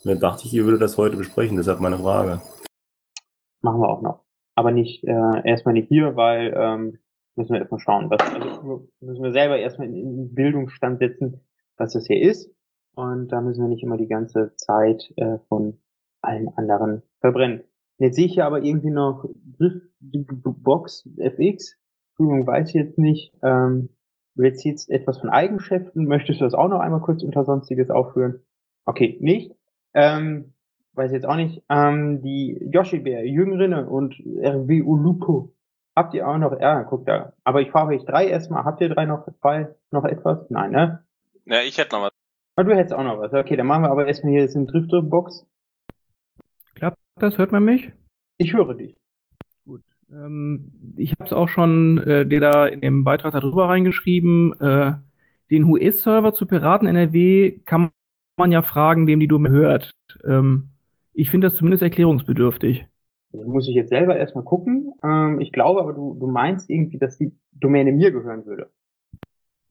[0.04, 2.42] Und dann dachte ich, ihr würdet das heute besprechen, deshalb meine Frage.
[3.62, 4.22] Machen wir auch noch.
[4.56, 7.00] Aber nicht, äh, erstmal nicht hier, weil ähm,
[7.36, 8.10] müssen wir erstmal schauen.
[8.10, 11.42] Was, also müssen wir selber erstmal in, in Bildungsstand setzen,
[11.78, 12.54] was das hier ist.
[12.96, 15.80] Und da müssen wir nicht immer die ganze Zeit äh, von
[16.22, 17.64] allen anderen verbrennen.
[17.98, 19.26] Jetzt sehe ich hier aber irgendwie noch
[20.00, 21.78] Box FX.
[22.10, 23.34] Entschuldigung, weiß ich jetzt nicht.
[23.42, 23.90] Ähm,
[24.36, 26.06] du jetzt etwas von Eigenschaften.
[26.06, 28.42] Möchtest du das auch noch einmal kurz unter Sonstiges aufführen?
[28.86, 29.56] Okay, nicht.
[29.94, 30.54] Ähm,
[30.94, 31.64] weiß ich jetzt auch nicht.
[31.70, 35.54] Ähm, die Yoshi Bär, Jüngerinne und RW Ulupo
[35.96, 37.34] Habt ihr auch noch, ja, guck da.
[37.44, 40.50] Aber ich frage euch drei erstmal, habt ihr drei noch zwei, noch etwas?
[40.50, 41.04] Nein, ne?
[41.46, 42.12] Ja, ich hätte noch was.
[42.56, 43.34] Aber ah, du hättest auch noch was.
[43.34, 45.46] Okay, dann machen wir aber erstmal hier jetzt eine Drift-Box.
[46.76, 47.38] Klappt das?
[47.38, 47.92] Hört man mich?
[48.38, 48.96] Ich höre dich.
[49.66, 49.82] Gut.
[50.12, 54.60] Ähm, ich habe es auch schon äh, dir da in dem Beitrag darüber reingeschrieben.
[54.60, 54.94] Äh,
[55.50, 57.92] den Whois-Server zu Piraten NRW kann
[58.38, 59.92] man ja fragen, wem die Domain hört.
[60.26, 60.70] Ähm,
[61.14, 62.86] ich finde das zumindest erklärungsbedürftig.
[63.34, 64.94] Das muss ich jetzt selber erstmal gucken.
[65.04, 68.70] Ähm, ich glaube aber, du, du meinst irgendwie, dass die Domäne mir gehören würde.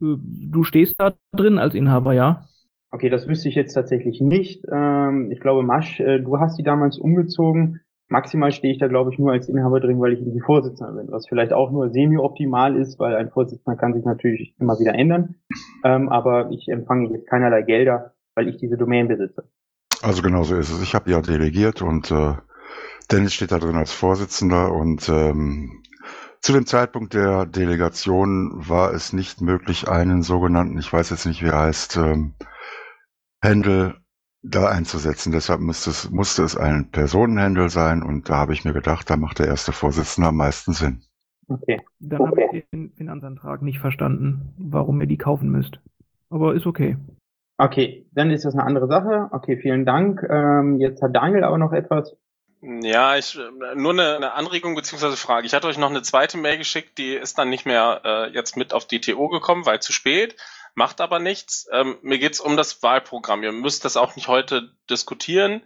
[0.01, 2.47] Äh, du stehst da drin als Inhaber, ja?
[2.93, 4.65] Okay, das wüsste ich jetzt tatsächlich nicht.
[4.71, 7.81] Ähm, ich glaube, Masch, äh, du hast die damals umgezogen.
[8.09, 11.13] Maximal stehe ich da, glaube ich, nur als Inhaber drin, weil ich irgendwie Vorsitzender bin,
[11.13, 15.37] was vielleicht auch nur semi-optimal ist, weil ein Vorsitzender kann sich natürlich immer wieder ändern.
[15.85, 19.45] Ähm, aber ich empfange jetzt keinerlei Gelder, weil ich diese Domain besitze.
[20.03, 20.83] Also genau so ist es.
[20.83, 22.35] Ich habe ja delegiert und äh,
[23.11, 25.83] Dennis steht da drin als Vorsitzender und ähm,
[26.41, 31.43] zu dem Zeitpunkt der Delegation war es nicht möglich, einen sogenannten, ich weiß jetzt nicht,
[31.43, 32.35] wie er heißt, ähm,
[33.43, 33.97] Händel
[34.43, 35.33] da einzusetzen.
[35.33, 39.17] Deshalb musste es, musste es ein Personenhändel sein und da habe ich mir gedacht, da
[39.17, 41.03] macht der erste Vorsitzende am meisten Sinn.
[41.49, 41.81] Okay.
[41.99, 45.81] Dann habe ich den Finanzantrag nicht verstanden, warum ihr die kaufen müsst.
[46.31, 46.97] Aber ist okay.
[47.59, 49.29] Okay, dann ist das eine andere Sache.
[49.33, 50.23] Okay, vielen Dank.
[50.31, 52.17] Ähm, jetzt hat Daniel aber noch etwas.
[52.63, 53.39] Ja, ich
[53.75, 55.47] nur eine, eine Anregung beziehungsweise Frage.
[55.47, 58.57] Ich hatte euch noch eine zweite Mail geschickt, die ist dann nicht mehr äh, jetzt
[58.57, 60.37] mit auf die TO gekommen, weil zu spät.
[60.75, 61.69] Macht aber nichts.
[61.73, 63.43] Ähm, mir geht's um das Wahlprogramm.
[63.43, 65.63] Ihr müsst das auch nicht heute diskutieren.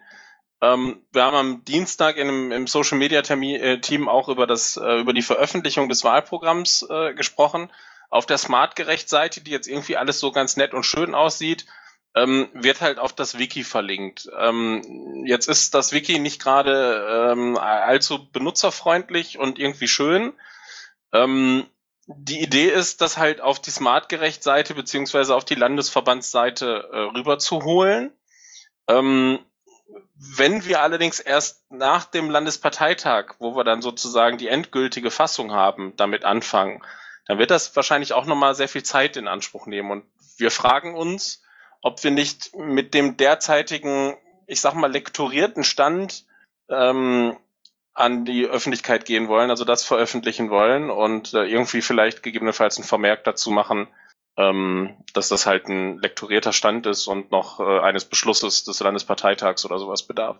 [0.61, 4.47] Ähm, wir haben am Dienstag in einem, im Social Media Termin, äh, Team auch über
[4.47, 7.73] das äh, über die Veröffentlichung des Wahlprogramms äh, gesprochen.
[8.09, 11.67] Auf der Smartgerecht-Seite, die jetzt irgendwie alles so ganz nett und schön aussieht,
[12.15, 14.31] ähm, wird halt auf das Wiki verlinkt.
[14.39, 20.33] Ähm, jetzt ist das Wiki nicht gerade ähm, allzu benutzerfreundlich und irgendwie schön.
[21.13, 21.67] Ähm,
[22.07, 27.63] die Idee ist, das halt auf die Smartgerecht-Seite beziehungsweise auf die Landesverbandsseite äh, rüber zu
[27.63, 28.13] holen.
[28.89, 29.39] Ähm,
[30.17, 35.95] wenn wir allerdings erst nach dem Landesparteitag, wo wir dann sozusagen die endgültige Fassung haben,
[35.97, 36.83] damit anfangen,
[37.27, 39.91] dann wird das wahrscheinlich auch nochmal sehr viel Zeit in Anspruch nehmen.
[39.91, 40.05] Und
[40.37, 41.44] wir fragen uns,
[41.85, 44.15] ob wir nicht mit dem derzeitigen,
[44.47, 46.25] ich sag mal, lektorierten Stand
[46.71, 47.37] ähm,
[47.93, 52.85] an die Öffentlichkeit gehen wollen, also das veröffentlichen wollen und äh, irgendwie vielleicht gegebenenfalls ein
[52.85, 53.87] Vermerk dazu machen,
[54.39, 59.67] ähm, dass das halt ein lektorierter Stand ist und noch äh, eines Beschlusses des Landesparteitags
[59.67, 60.39] oder sowas bedarf.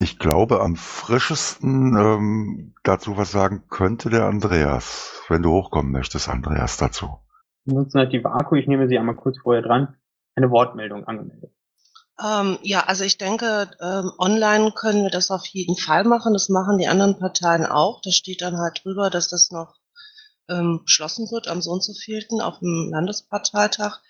[0.00, 6.30] Ich glaube, am frischesten ähm, dazu was sagen könnte der Andreas, wenn du hochkommen möchtest,
[6.30, 7.18] Andreas, dazu.
[7.66, 9.94] Ansonsten hat die Vaku, ich nehme sie einmal kurz vorher dran,
[10.34, 11.52] eine Wortmeldung angemeldet.
[12.22, 16.32] Ähm, ja, also ich denke, ähm, online können wir das auf jeden Fall machen.
[16.32, 18.00] Das machen die anderen Parteien auch.
[18.02, 19.76] Da steht dann halt drüber, dass das noch
[20.48, 24.00] ähm, beschlossen wird am so und so vielten auf dem Landesparteitag.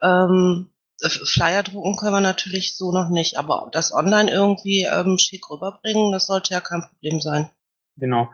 [0.00, 0.70] Ähm,
[1.00, 5.50] äh, Flyer drucken können wir natürlich so noch nicht, aber das online irgendwie ähm, schick
[5.50, 7.50] rüberbringen, das sollte ja kein Problem sein.
[7.96, 8.28] Genau.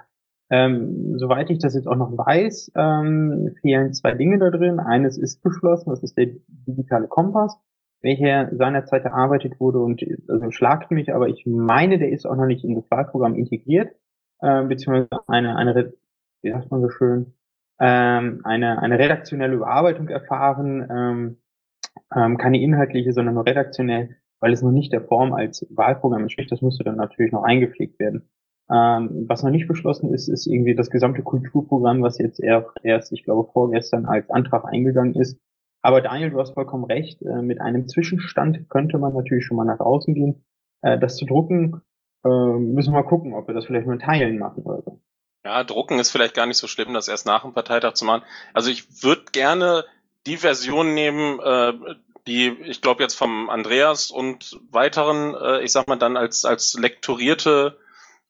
[0.54, 4.78] Ähm, soweit ich das jetzt auch noch weiß, ähm, fehlen zwei Dinge da drin.
[4.78, 6.28] Eines ist beschlossen, das ist der
[6.68, 7.58] digitale Kompass,
[8.02, 12.46] welcher seinerzeit erarbeitet wurde und also schlagt mich, aber ich meine, der ist auch noch
[12.46, 13.96] nicht in das Wahlprogramm integriert,
[14.42, 15.92] äh, beziehungsweise eine, eine,
[16.42, 17.34] wie sagt man so schön,
[17.80, 21.36] ähm, eine, eine redaktionelle Überarbeitung erfahren, ähm,
[22.14, 26.52] ähm, keine inhaltliche, sondern nur redaktionell, weil es noch nicht der Form als Wahlprogramm entspricht.
[26.52, 28.28] Das müsste dann natürlich noch eingepflegt werden.
[28.70, 33.24] Ähm, was noch nicht beschlossen ist, ist irgendwie das gesamte Kulturprogramm, was jetzt erst, ich
[33.24, 35.38] glaube, vorgestern als Antrag eingegangen ist.
[35.82, 37.20] Aber Daniel, du hast vollkommen recht.
[37.22, 40.44] Äh, mit einem Zwischenstand könnte man natürlich schon mal nach außen gehen.
[40.80, 41.82] Äh, das zu drucken,
[42.24, 45.00] äh, müssen wir mal gucken, ob wir das vielleicht in Teilen machen oder so.
[45.44, 48.22] Ja, drucken ist vielleicht gar nicht so schlimm, das erst nach dem Parteitag zu machen.
[48.54, 49.84] Also ich würde gerne
[50.26, 51.74] die Version nehmen, äh,
[52.26, 56.78] die ich glaube jetzt vom Andreas und weiteren, äh, ich sag mal dann als als
[56.80, 57.76] lektorierte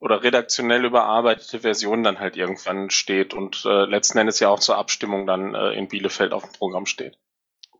[0.05, 4.76] oder redaktionell überarbeitete Version dann halt irgendwann steht und äh, letzten Endes ja auch zur
[4.76, 7.18] Abstimmung dann äh, in Bielefeld auf dem Programm steht.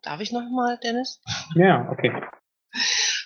[0.03, 1.20] Darf ich noch mal, Dennis?
[1.55, 2.12] Ja, okay.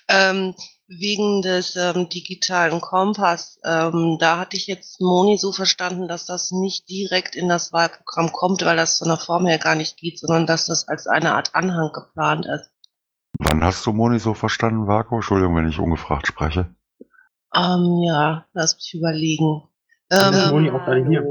[0.09, 0.55] Ähm,
[0.89, 6.51] wegen des ähm, digitalen Kompass, ähm, da hatte ich jetzt Moni so verstanden, dass das
[6.51, 10.19] nicht direkt in das Wahlprogramm kommt, weil das von der Form her gar nicht geht,
[10.19, 12.71] sondern dass das als eine Art Anhang geplant ist.
[13.39, 15.17] Wann hast du Moni so verstanden, Vako?
[15.17, 16.75] Entschuldigung, wenn ich ungefragt spreche.
[17.59, 19.63] Ähm, ja, lass mich überlegen.
[20.11, 21.25] Ähm, ist Ähm, Moni auch gerade hier.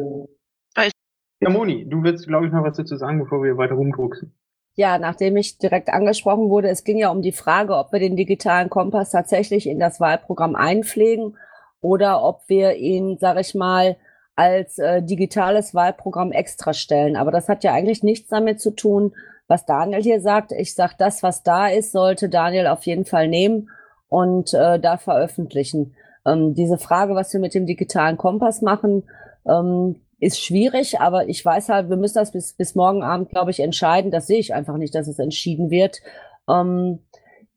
[0.76, 0.92] Hi.
[1.40, 4.34] Ja, Moni, du willst, glaube ich, noch was dazu sagen, bevor wir weiter rumdrucksen.
[4.76, 8.16] Ja, nachdem ich direkt angesprochen wurde, es ging ja um die Frage, ob wir den
[8.16, 11.36] digitalen Kompass tatsächlich in das Wahlprogramm einpflegen
[11.82, 13.98] oder ob wir ihn, sage ich mal,
[14.36, 17.16] als äh, digitales Wahlprogramm extra stellen.
[17.16, 19.16] Aber das hat ja eigentlich nichts damit zu tun,
[19.48, 20.52] was Daniel hier sagt.
[20.52, 23.70] Ich sage, das, was da ist, sollte Daniel auf jeden Fall nehmen
[24.10, 25.96] und äh, da veröffentlichen.
[26.28, 29.04] Ähm, diese Frage, was wir mit dem digitalen Kompass machen,
[29.48, 33.52] ähm, ist schwierig, aber ich weiß halt, wir müssen das bis, bis morgen Abend, glaube
[33.52, 34.12] ich, entscheiden.
[34.12, 36.02] Das sehe ich einfach nicht, dass es entschieden wird.
[36.50, 37.00] Ähm,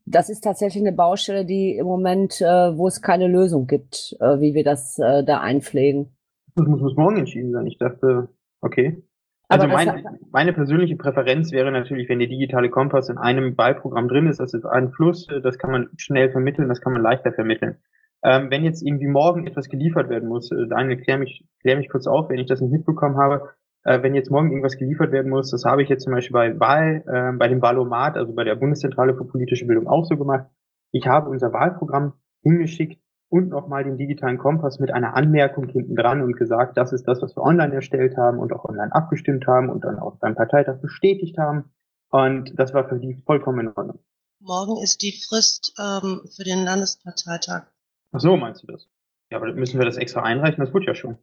[0.06, 4.40] das ist tatsächlich eine Baustelle, die im Moment, äh, wo es keine Lösung gibt, äh,
[4.40, 6.08] wie wir das äh, da einpflegen.
[6.56, 7.66] Das muss, muss morgen entschieden sein.
[7.66, 8.28] Ich dachte,
[8.60, 9.02] okay.
[9.48, 14.28] Also meine, meine persönliche Präferenz wäre natürlich, wenn der digitale Kompass in einem Wahlprogramm drin
[14.28, 17.76] ist, das ist ein Fluss, das kann man schnell vermitteln, das kann man leichter vermitteln.
[18.22, 21.88] Ähm, wenn jetzt irgendwie morgen etwas geliefert werden muss, äh, Daniel, klär mich, klär mich
[21.88, 23.50] kurz auf, wenn ich das nicht mitbekommen habe,
[23.84, 26.60] äh, wenn jetzt morgen irgendwas geliefert werden muss, das habe ich jetzt zum Beispiel bei
[26.60, 30.46] Wahl, äh, bei dem Wahlomat, also bei der Bundeszentrale für politische Bildung auch so gemacht.
[30.92, 32.12] Ich habe unser Wahlprogramm
[32.42, 33.00] hingeschickt
[33.30, 37.22] und nochmal den digitalen Kompass mit einer Anmerkung hinten dran und gesagt, das ist das,
[37.22, 40.80] was wir online erstellt haben und auch online abgestimmt haben und dann auch beim Parteitag
[40.82, 41.70] bestätigt haben.
[42.10, 44.00] Und das war für die vollkommen in Ordnung.
[44.40, 47.66] Morgen ist die Frist ähm, für den Landesparteitag.
[48.12, 48.88] Ach so, meinst du das?
[49.30, 50.64] Ja, aber müssen wir das extra einreichen?
[50.64, 51.18] Das wird ja schon.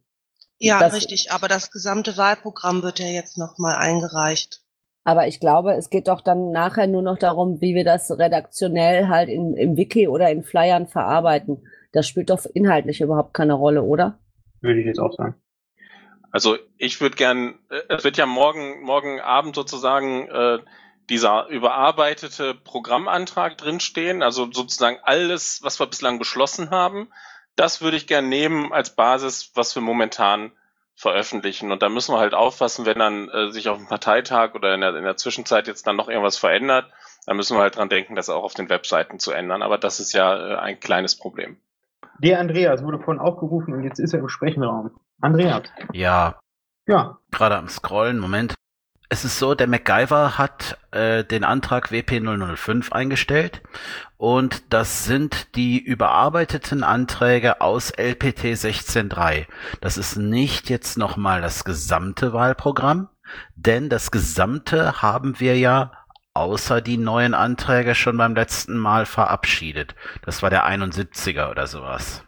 [0.58, 4.62] Ja, Das- richtig, aber das gesamte Wahlprogramm wird ja jetzt nochmal eingereicht.
[5.04, 9.08] Aber ich glaube, es geht doch dann nachher nur noch darum, wie wir das redaktionell
[9.08, 11.66] halt in, im Wiki oder in Flyern verarbeiten.
[11.92, 14.18] Das spielt doch inhaltlich überhaupt keine Rolle, oder?
[14.60, 15.34] Würde ich jetzt auch sagen.
[16.30, 20.58] Also ich würde gern, äh, es wird ja morgen, morgen Abend sozusagen äh,
[21.10, 27.08] dieser überarbeitete Programmantrag drinstehen, also sozusagen alles, was wir bislang beschlossen haben,
[27.56, 30.52] das würde ich gern nehmen als Basis, was wir momentan
[30.94, 31.72] veröffentlichen.
[31.72, 34.80] Und da müssen wir halt aufpassen, wenn dann äh, sich auf dem Parteitag oder in
[34.80, 36.90] der, in der Zwischenzeit jetzt dann noch irgendwas verändert,
[37.26, 39.62] dann müssen wir halt dran denken, das auch auf den Webseiten zu ändern.
[39.62, 41.56] Aber das ist ja äh, ein kleines Problem.
[42.18, 44.90] Der Andreas wurde vorhin aufgerufen und jetzt ist er im Sprechenraum.
[45.20, 45.62] Andreas.
[45.92, 46.40] Ja,
[46.86, 48.54] Ja, gerade am Scrollen, Moment.
[49.10, 53.62] Es ist so, der MacGyver hat äh, den Antrag WP005 eingestellt
[54.18, 59.46] und das sind die überarbeiteten Anträge aus LPT 16.3.
[59.80, 63.08] Das ist nicht jetzt nochmal das gesamte Wahlprogramm,
[63.56, 65.92] denn das gesamte haben wir ja
[66.34, 69.94] außer die neuen Anträge schon beim letzten Mal verabschiedet.
[70.22, 72.24] Das war der 71er oder sowas.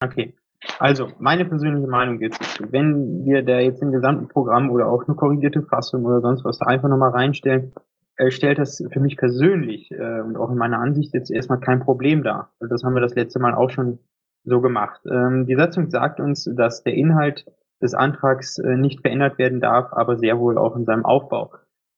[0.00, 0.34] Okay.
[0.78, 2.64] Also, meine persönliche Meinung dazu.
[2.70, 6.58] Wenn wir da jetzt im gesamten Programm oder auch eine korrigierte Fassung oder sonst was
[6.58, 7.72] da einfach nochmal reinstellen,
[8.16, 11.80] äh, stellt das für mich persönlich äh, und auch in meiner Ansicht jetzt erstmal kein
[11.80, 12.52] Problem dar.
[12.60, 13.98] Das haben wir das letzte Mal auch schon
[14.44, 15.00] so gemacht.
[15.10, 17.46] Ähm, die Satzung sagt uns, dass der Inhalt
[17.82, 21.52] des Antrags äh, nicht verändert werden darf, aber sehr wohl auch in seinem Aufbau.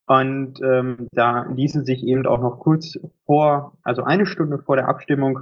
[0.06, 4.88] Und ähm, da ließe sich eben auch noch kurz vor, also eine Stunde vor der
[4.88, 5.40] Abstimmung,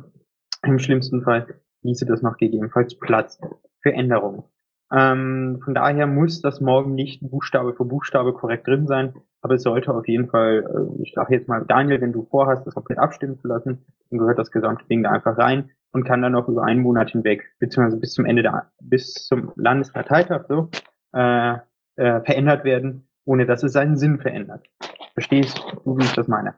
[0.62, 1.46] im schlimmsten Fall,
[1.84, 3.38] ließe das noch gegebenenfalls Platz
[3.80, 4.44] für Änderungen.
[4.92, 9.62] Ähm, von daher muss das morgen nicht Buchstabe für Buchstabe korrekt drin sein, aber es
[9.62, 10.64] sollte auf jeden Fall,
[10.98, 14.18] äh, ich sage jetzt mal, Daniel, wenn du vorhast, das komplett abstimmen zu lassen, dann
[14.18, 17.44] gehört das gesamte Ding da einfach rein und kann dann noch über einen Monat hinweg,
[17.58, 20.68] beziehungsweise bis zum Ende der, bis zum Landesparteitag so,
[21.12, 21.54] äh,
[21.96, 24.66] äh, verändert werden, ohne dass es seinen Sinn verändert.
[25.14, 26.54] Verstehst du, wie ich das meine?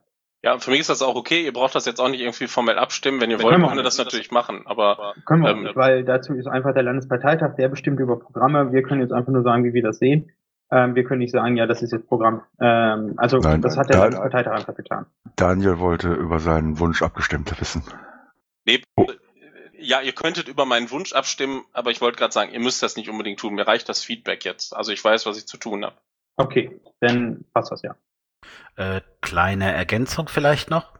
[0.47, 1.45] Ja, für mich ist das auch okay.
[1.45, 3.21] Ihr braucht das jetzt auch nicht irgendwie formell abstimmen.
[3.21, 4.63] Wenn ihr Können wollt, wir könnt ihr das natürlich machen.
[4.65, 8.71] Aber Können wir ähm, nicht, weil dazu ist einfach der Landesparteitag, der bestimmt über Programme.
[8.73, 10.31] Wir können jetzt einfach nur sagen, wie wir das sehen.
[10.71, 12.43] Ähm, wir können nicht sagen, ja, das ist jetzt Programm.
[12.61, 15.07] Ähm, also Nein, das hat der da- Landesparteitag einfach getan.
[15.35, 17.83] Daniel wollte über seinen Wunsch abgestimmt wissen.
[18.65, 19.05] Nee, äh,
[19.81, 22.97] ja, ihr könntet über meinen Wunsch abstimmen, aber ich wollte gerade sagen, ihr müsst das
[22.97, 23.55] nicht unbedingt tun.
[23.55, 24.77] Mir reicht das Feedback jetzt.
[24.77, 25.97] Also ich weiß, was ich zu tun habe.
[26.37, 27.97] Okay, dann passt das ja.
[28.77, 30.93] Äh, kleine Ergänzung vielleicht noch.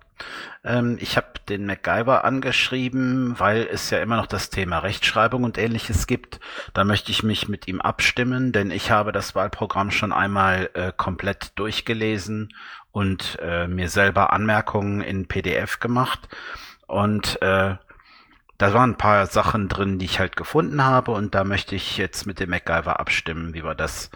[0.65, 5.59] Ähm, ich habe den MacGyver angeschrieben, weil es ja immer noch das Thema Rechtschreibung und
[5.59, 6.41] ähnliches gibt.
[6.75, 10.93] Da möchte ich mich mit ihm abstimmen, denn ich habe das Wahlprogramm schon einmal äh,
[10.97, 12.53] komplett durchgelesen
[12.93, 16.29] und äh, mir selber Anmerkungen in PDF gemacht.
[16.87, 17.77] Und äh,
[18.59, 21.99] da waren ein paar Sachen drin, die ich halt gefunden habe und da möchte ich
[21.99, 24.11] jetzt mit dem MacGyver abstimmen, wie wir das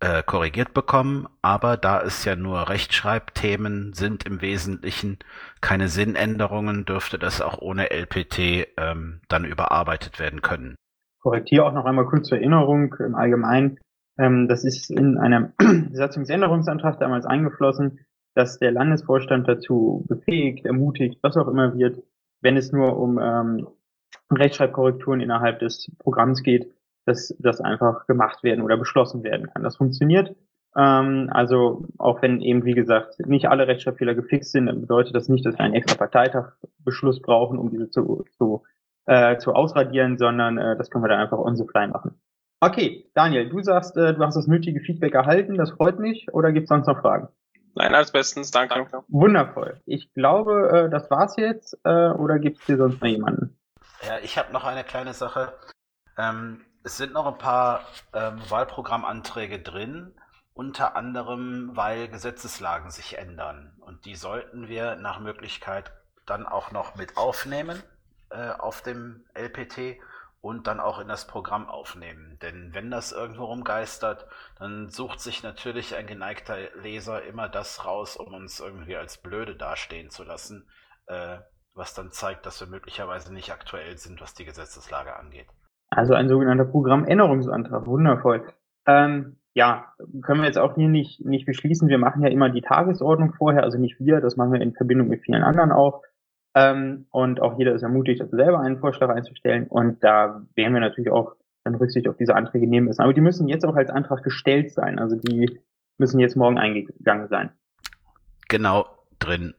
[0.00, 5.18] äh, korrigiert bekommen, aber da es ja nur Rechtschreibthemen sind im Wesentlichen,
[5.60, 10.74] keine Sinnänderungen, dürfte das auch ohne LPT ähm, dann überarbeitet werden können.
[11.20, 13.78] Korrektiere auch noch einmal kurz zur Erinnerung im Allgemeinen.
[14.18, 15.52] Ähm, das ist in einem
[15.92, 18.00] Satzungsänderungsantrag damals eingeflossen,
[18.34, 22.02] dass der Landesvorstand dazu befähigt, ermutigt, was auch immer wird,
[22.40, 23.66] wenn es nur um ähm,
[24.30, 26.72] Rechtschreibkorrekturen innerhalb des Programms geht,
[27.04, 29.62] dass das einfach gemacht werden oder beschlossen werden kann.
[29.62, 30.34] Das funktioniert.
[30.76, 35.28] Ähm, also auch wenn eben, wie gesagt, nicht alle Rechtschreibfehler gefixt sind, dann bedeutet das
[35.28, 38.62] nicht, dass wir einen extra Parteitagbeschluss brauchen, um diese zu, zu,
[39.06, 42.20] äh, zu ausradieren, sondern äh, das können wir dann einfach on the fly machen.
[42.60, 46.52] Okay, Daniel, du sagst, äh, du hast das nötige Feedback erhalten, das freut mich, oder
[46.52, 47.28] gibt es sonst noch Fragen?
[47.74, 48.86] Nein, alles bestens, danke.
[49.08, 49.80] Wundervoll.
[49.84, 53.58] Ich glaube, äh, das war's jetzt, äh, oder gibt es hier sonst noch jemanden?
[54.06, 55.52] Ja, ich habe noch eine kleine Sache.
[56.18, 60.14] Ähm, es sind noch ein paar ähm, Wahlprogrammanträge drin,
[60.54, 63.74] unter anderem, weil Gesetzeslagen sich ändern.
[63.80, 65.92] Und die sollten wir nach Möglichkeit
[66.26, 67.82] dann auch noch mit aufnehmen
[68.30, 69.98] äh, auf dem LPT
[70.40, 72.38] und dann auch in das Programm aufnehmen.
[72.42, 74.26] Denn wenn das irgendwo rumgeistert,
[74.58, 79.56] dann sucht sich natürlich ein geneigter Leser immer das raus, um uns irgendwie als blöde
[79.56, 80.68] dastehen zu lassen.
[81.06, 81.38] Äh,
[81.74, 85.48] was dann zeigt, dass wir möglicherweise nicht aktuell sind, was die Gesetzeslage angeht.
[85.92, 88.46] Also ein sogenannter Programmänderungsantrag, wundervoll.
[88.86, 91.88] Ähm, ja, können wir jetzt auch hier nicht, nicht beschließen.
[91.88, 95.08] Wir machen ja immer die Tagesordnung vorher, also nicht wir, das machen wir in Verbindung
[95.08, 96.02] mit vielen anderen auch.
[96.54, 99.66] Ähm, und auch jeder ist ermutigt, also selber einen Vorschlag einzustellen.
[99.68, 101.34] Und da werden wir natürlich auch
[101.64, 103.02] dann Rücksicht auf diese Anträge nehmen müssen.
[103.02, 104.98] Aber die müssen jetzt auch als Antrag gestellt sein.
[104.98, 105.60] Also die
[105.98, 107.50] müssen jetzt morgen eingegangen sein.
[108.48, 108.86] Genau,
[109.18, 109.54] drin.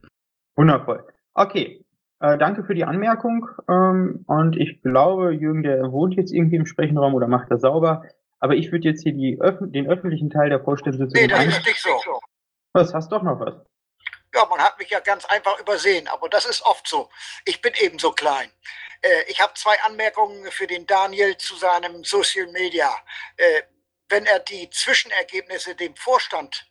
[0.56, 1.04] Wundervoll.
[1.34, 1.83] Okay.
[2.24, 3.46] Äh, danke für die Anmerkung.
[3.68, 8.06] Ähm, und ich glaube, Jürgen, der wohnt jetzt irgendwie im Sprechenraum oder macht das sauber.
[8.40, 9.38] Aber ich würde jetzt hier die
[9.72, 11.20] den öffentlichen Teil der Vorstellungssitzung.
[11.20, 12.20] Nee, das ist nicht so.
[12.72, 13.54] Was, hast doch noch was?
[14.34, 17.10] Ja, man hat mich ja ganz einfach übersehen, aber das ist oft so.
[17.44, 18.48] Ich bin eben so klein.
[19.02, 22.88] Äh, ich habe zwei Anmerkungen für den Daniel zu seinem Social Media.
[23.36, 23.62] Äh,
[24.08, 26.66] wenn er die Zwischenergebnisse dem Vorstand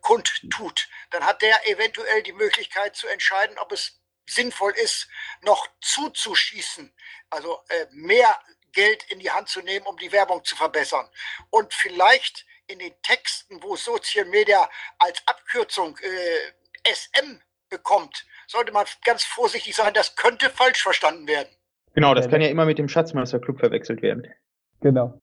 [0.00, 5.08] kundtut, dann hat der eventuell die Möglichkeit zu entscheiden, ob es sinnvoll ist,
[5.42, 6.92] noch zuzuschießen,
[7.30, 8.38] also äh, mehr
[8.72, 11.06] Geld in die Hand zu nehmen, um die Werbung zu verbessern.
[11.50, 14.68] Und vielleicht in den Texten, wo Social Media
[14.98, 21.48] als Abkürzung äh, SM bekommt, sollte man ganz vorsichtig sein, das könnte falsch verstanden werden.
[21.94, 24.26] Genau, das kann ja immer mit dem Schatzmeisterclub verwechselt werden.
[24.80, 25.20] Genau.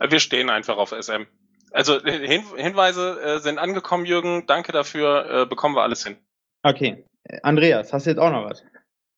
[0.00, 1.26] Wir stehen einfach auf SM.
[1.72, 4.46] Also Hin Hinweise äh, sind angekommen, Jürgen.
[4.46, 5.42] Danke dafür.
[5.42, 6.16] Äh, bekommen wir alles hin.
[6.62, 7.04] Okay.
[7.42, 8.64] Andreas, hast du jetzt auch noch was?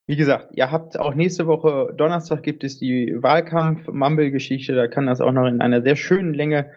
[0.06, 4.74] Wie gesagt, ihr habt auch nächste Woche Donnerstag gibt es die Wahlkampf-Mumble-Geschichte.
[4.74, 6.70] Da kann das auch noch in einer sehr schönen Länge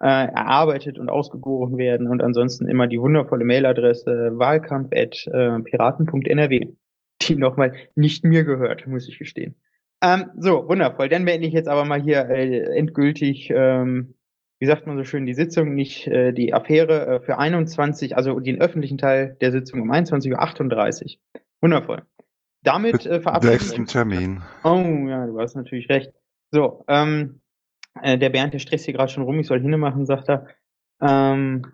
[0.00, 2.08] äh, erarbeitet und ausgegoren werden.
[2.08, 6.74] Und ansonsten immer die wundervolle Mailadresse wahlkampf.piraten.nrw,
[7.22, 9.54] die nochmal nicht mir gehört, muss ich gestehen.
[10.02, 11.08] Ähm, so, wundervoll.
[11.08, 14.14] Dann beende ich jetzt aber mal hier äh, endgültig, ähm,
[14.60, 18.38] wie sagt man so schön, die Sitzung, nicht äh, die Affäre äh, für 21, also
[18.40, 21.40] den öffentlichen Teil der Sitzung um 21.38 Uhr.
[21.60, 22.02] Wundervoll.
[22.62, 24.42] Damit äh, verabschieden Nächsten Termin.
[24.62, 26.12] Oh, ja, du hast natürlich recht.
[26.50, 27.40] So, ähm,
[28.00, 30.48] äh, der Bernd, der stresst hier gerade schon rum, ich soll hinne machen, sagt er.
[31.02, 31.66] Ähm,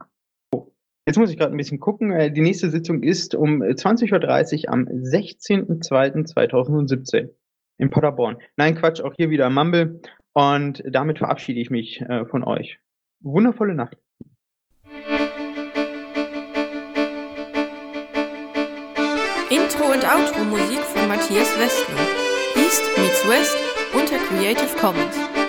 [0.52, 0.72] oh,
[1.06, 2.10] jetzt muss ich gerade ein bisschen gucken.
[2.10, 7.30] Äh, die nächste Sitzung ist um 20.30 Uhr am 16.02.2017
[7.78, 8.38] in Paderborn.
[8.56, 10.00] Nein, Quatsch, auch hier wieder Mumble.
[10.32, 12.78] Und damit verabschiede ich mich äh, von euch.
[13.20, 13.96] Wundervolle Nacht.
[19.50, 22.06] Intro und Outro Musik von Matthias Westner.
[22.56, 23.56] East meets West
[23.92, 25.39] unter Creative Commons.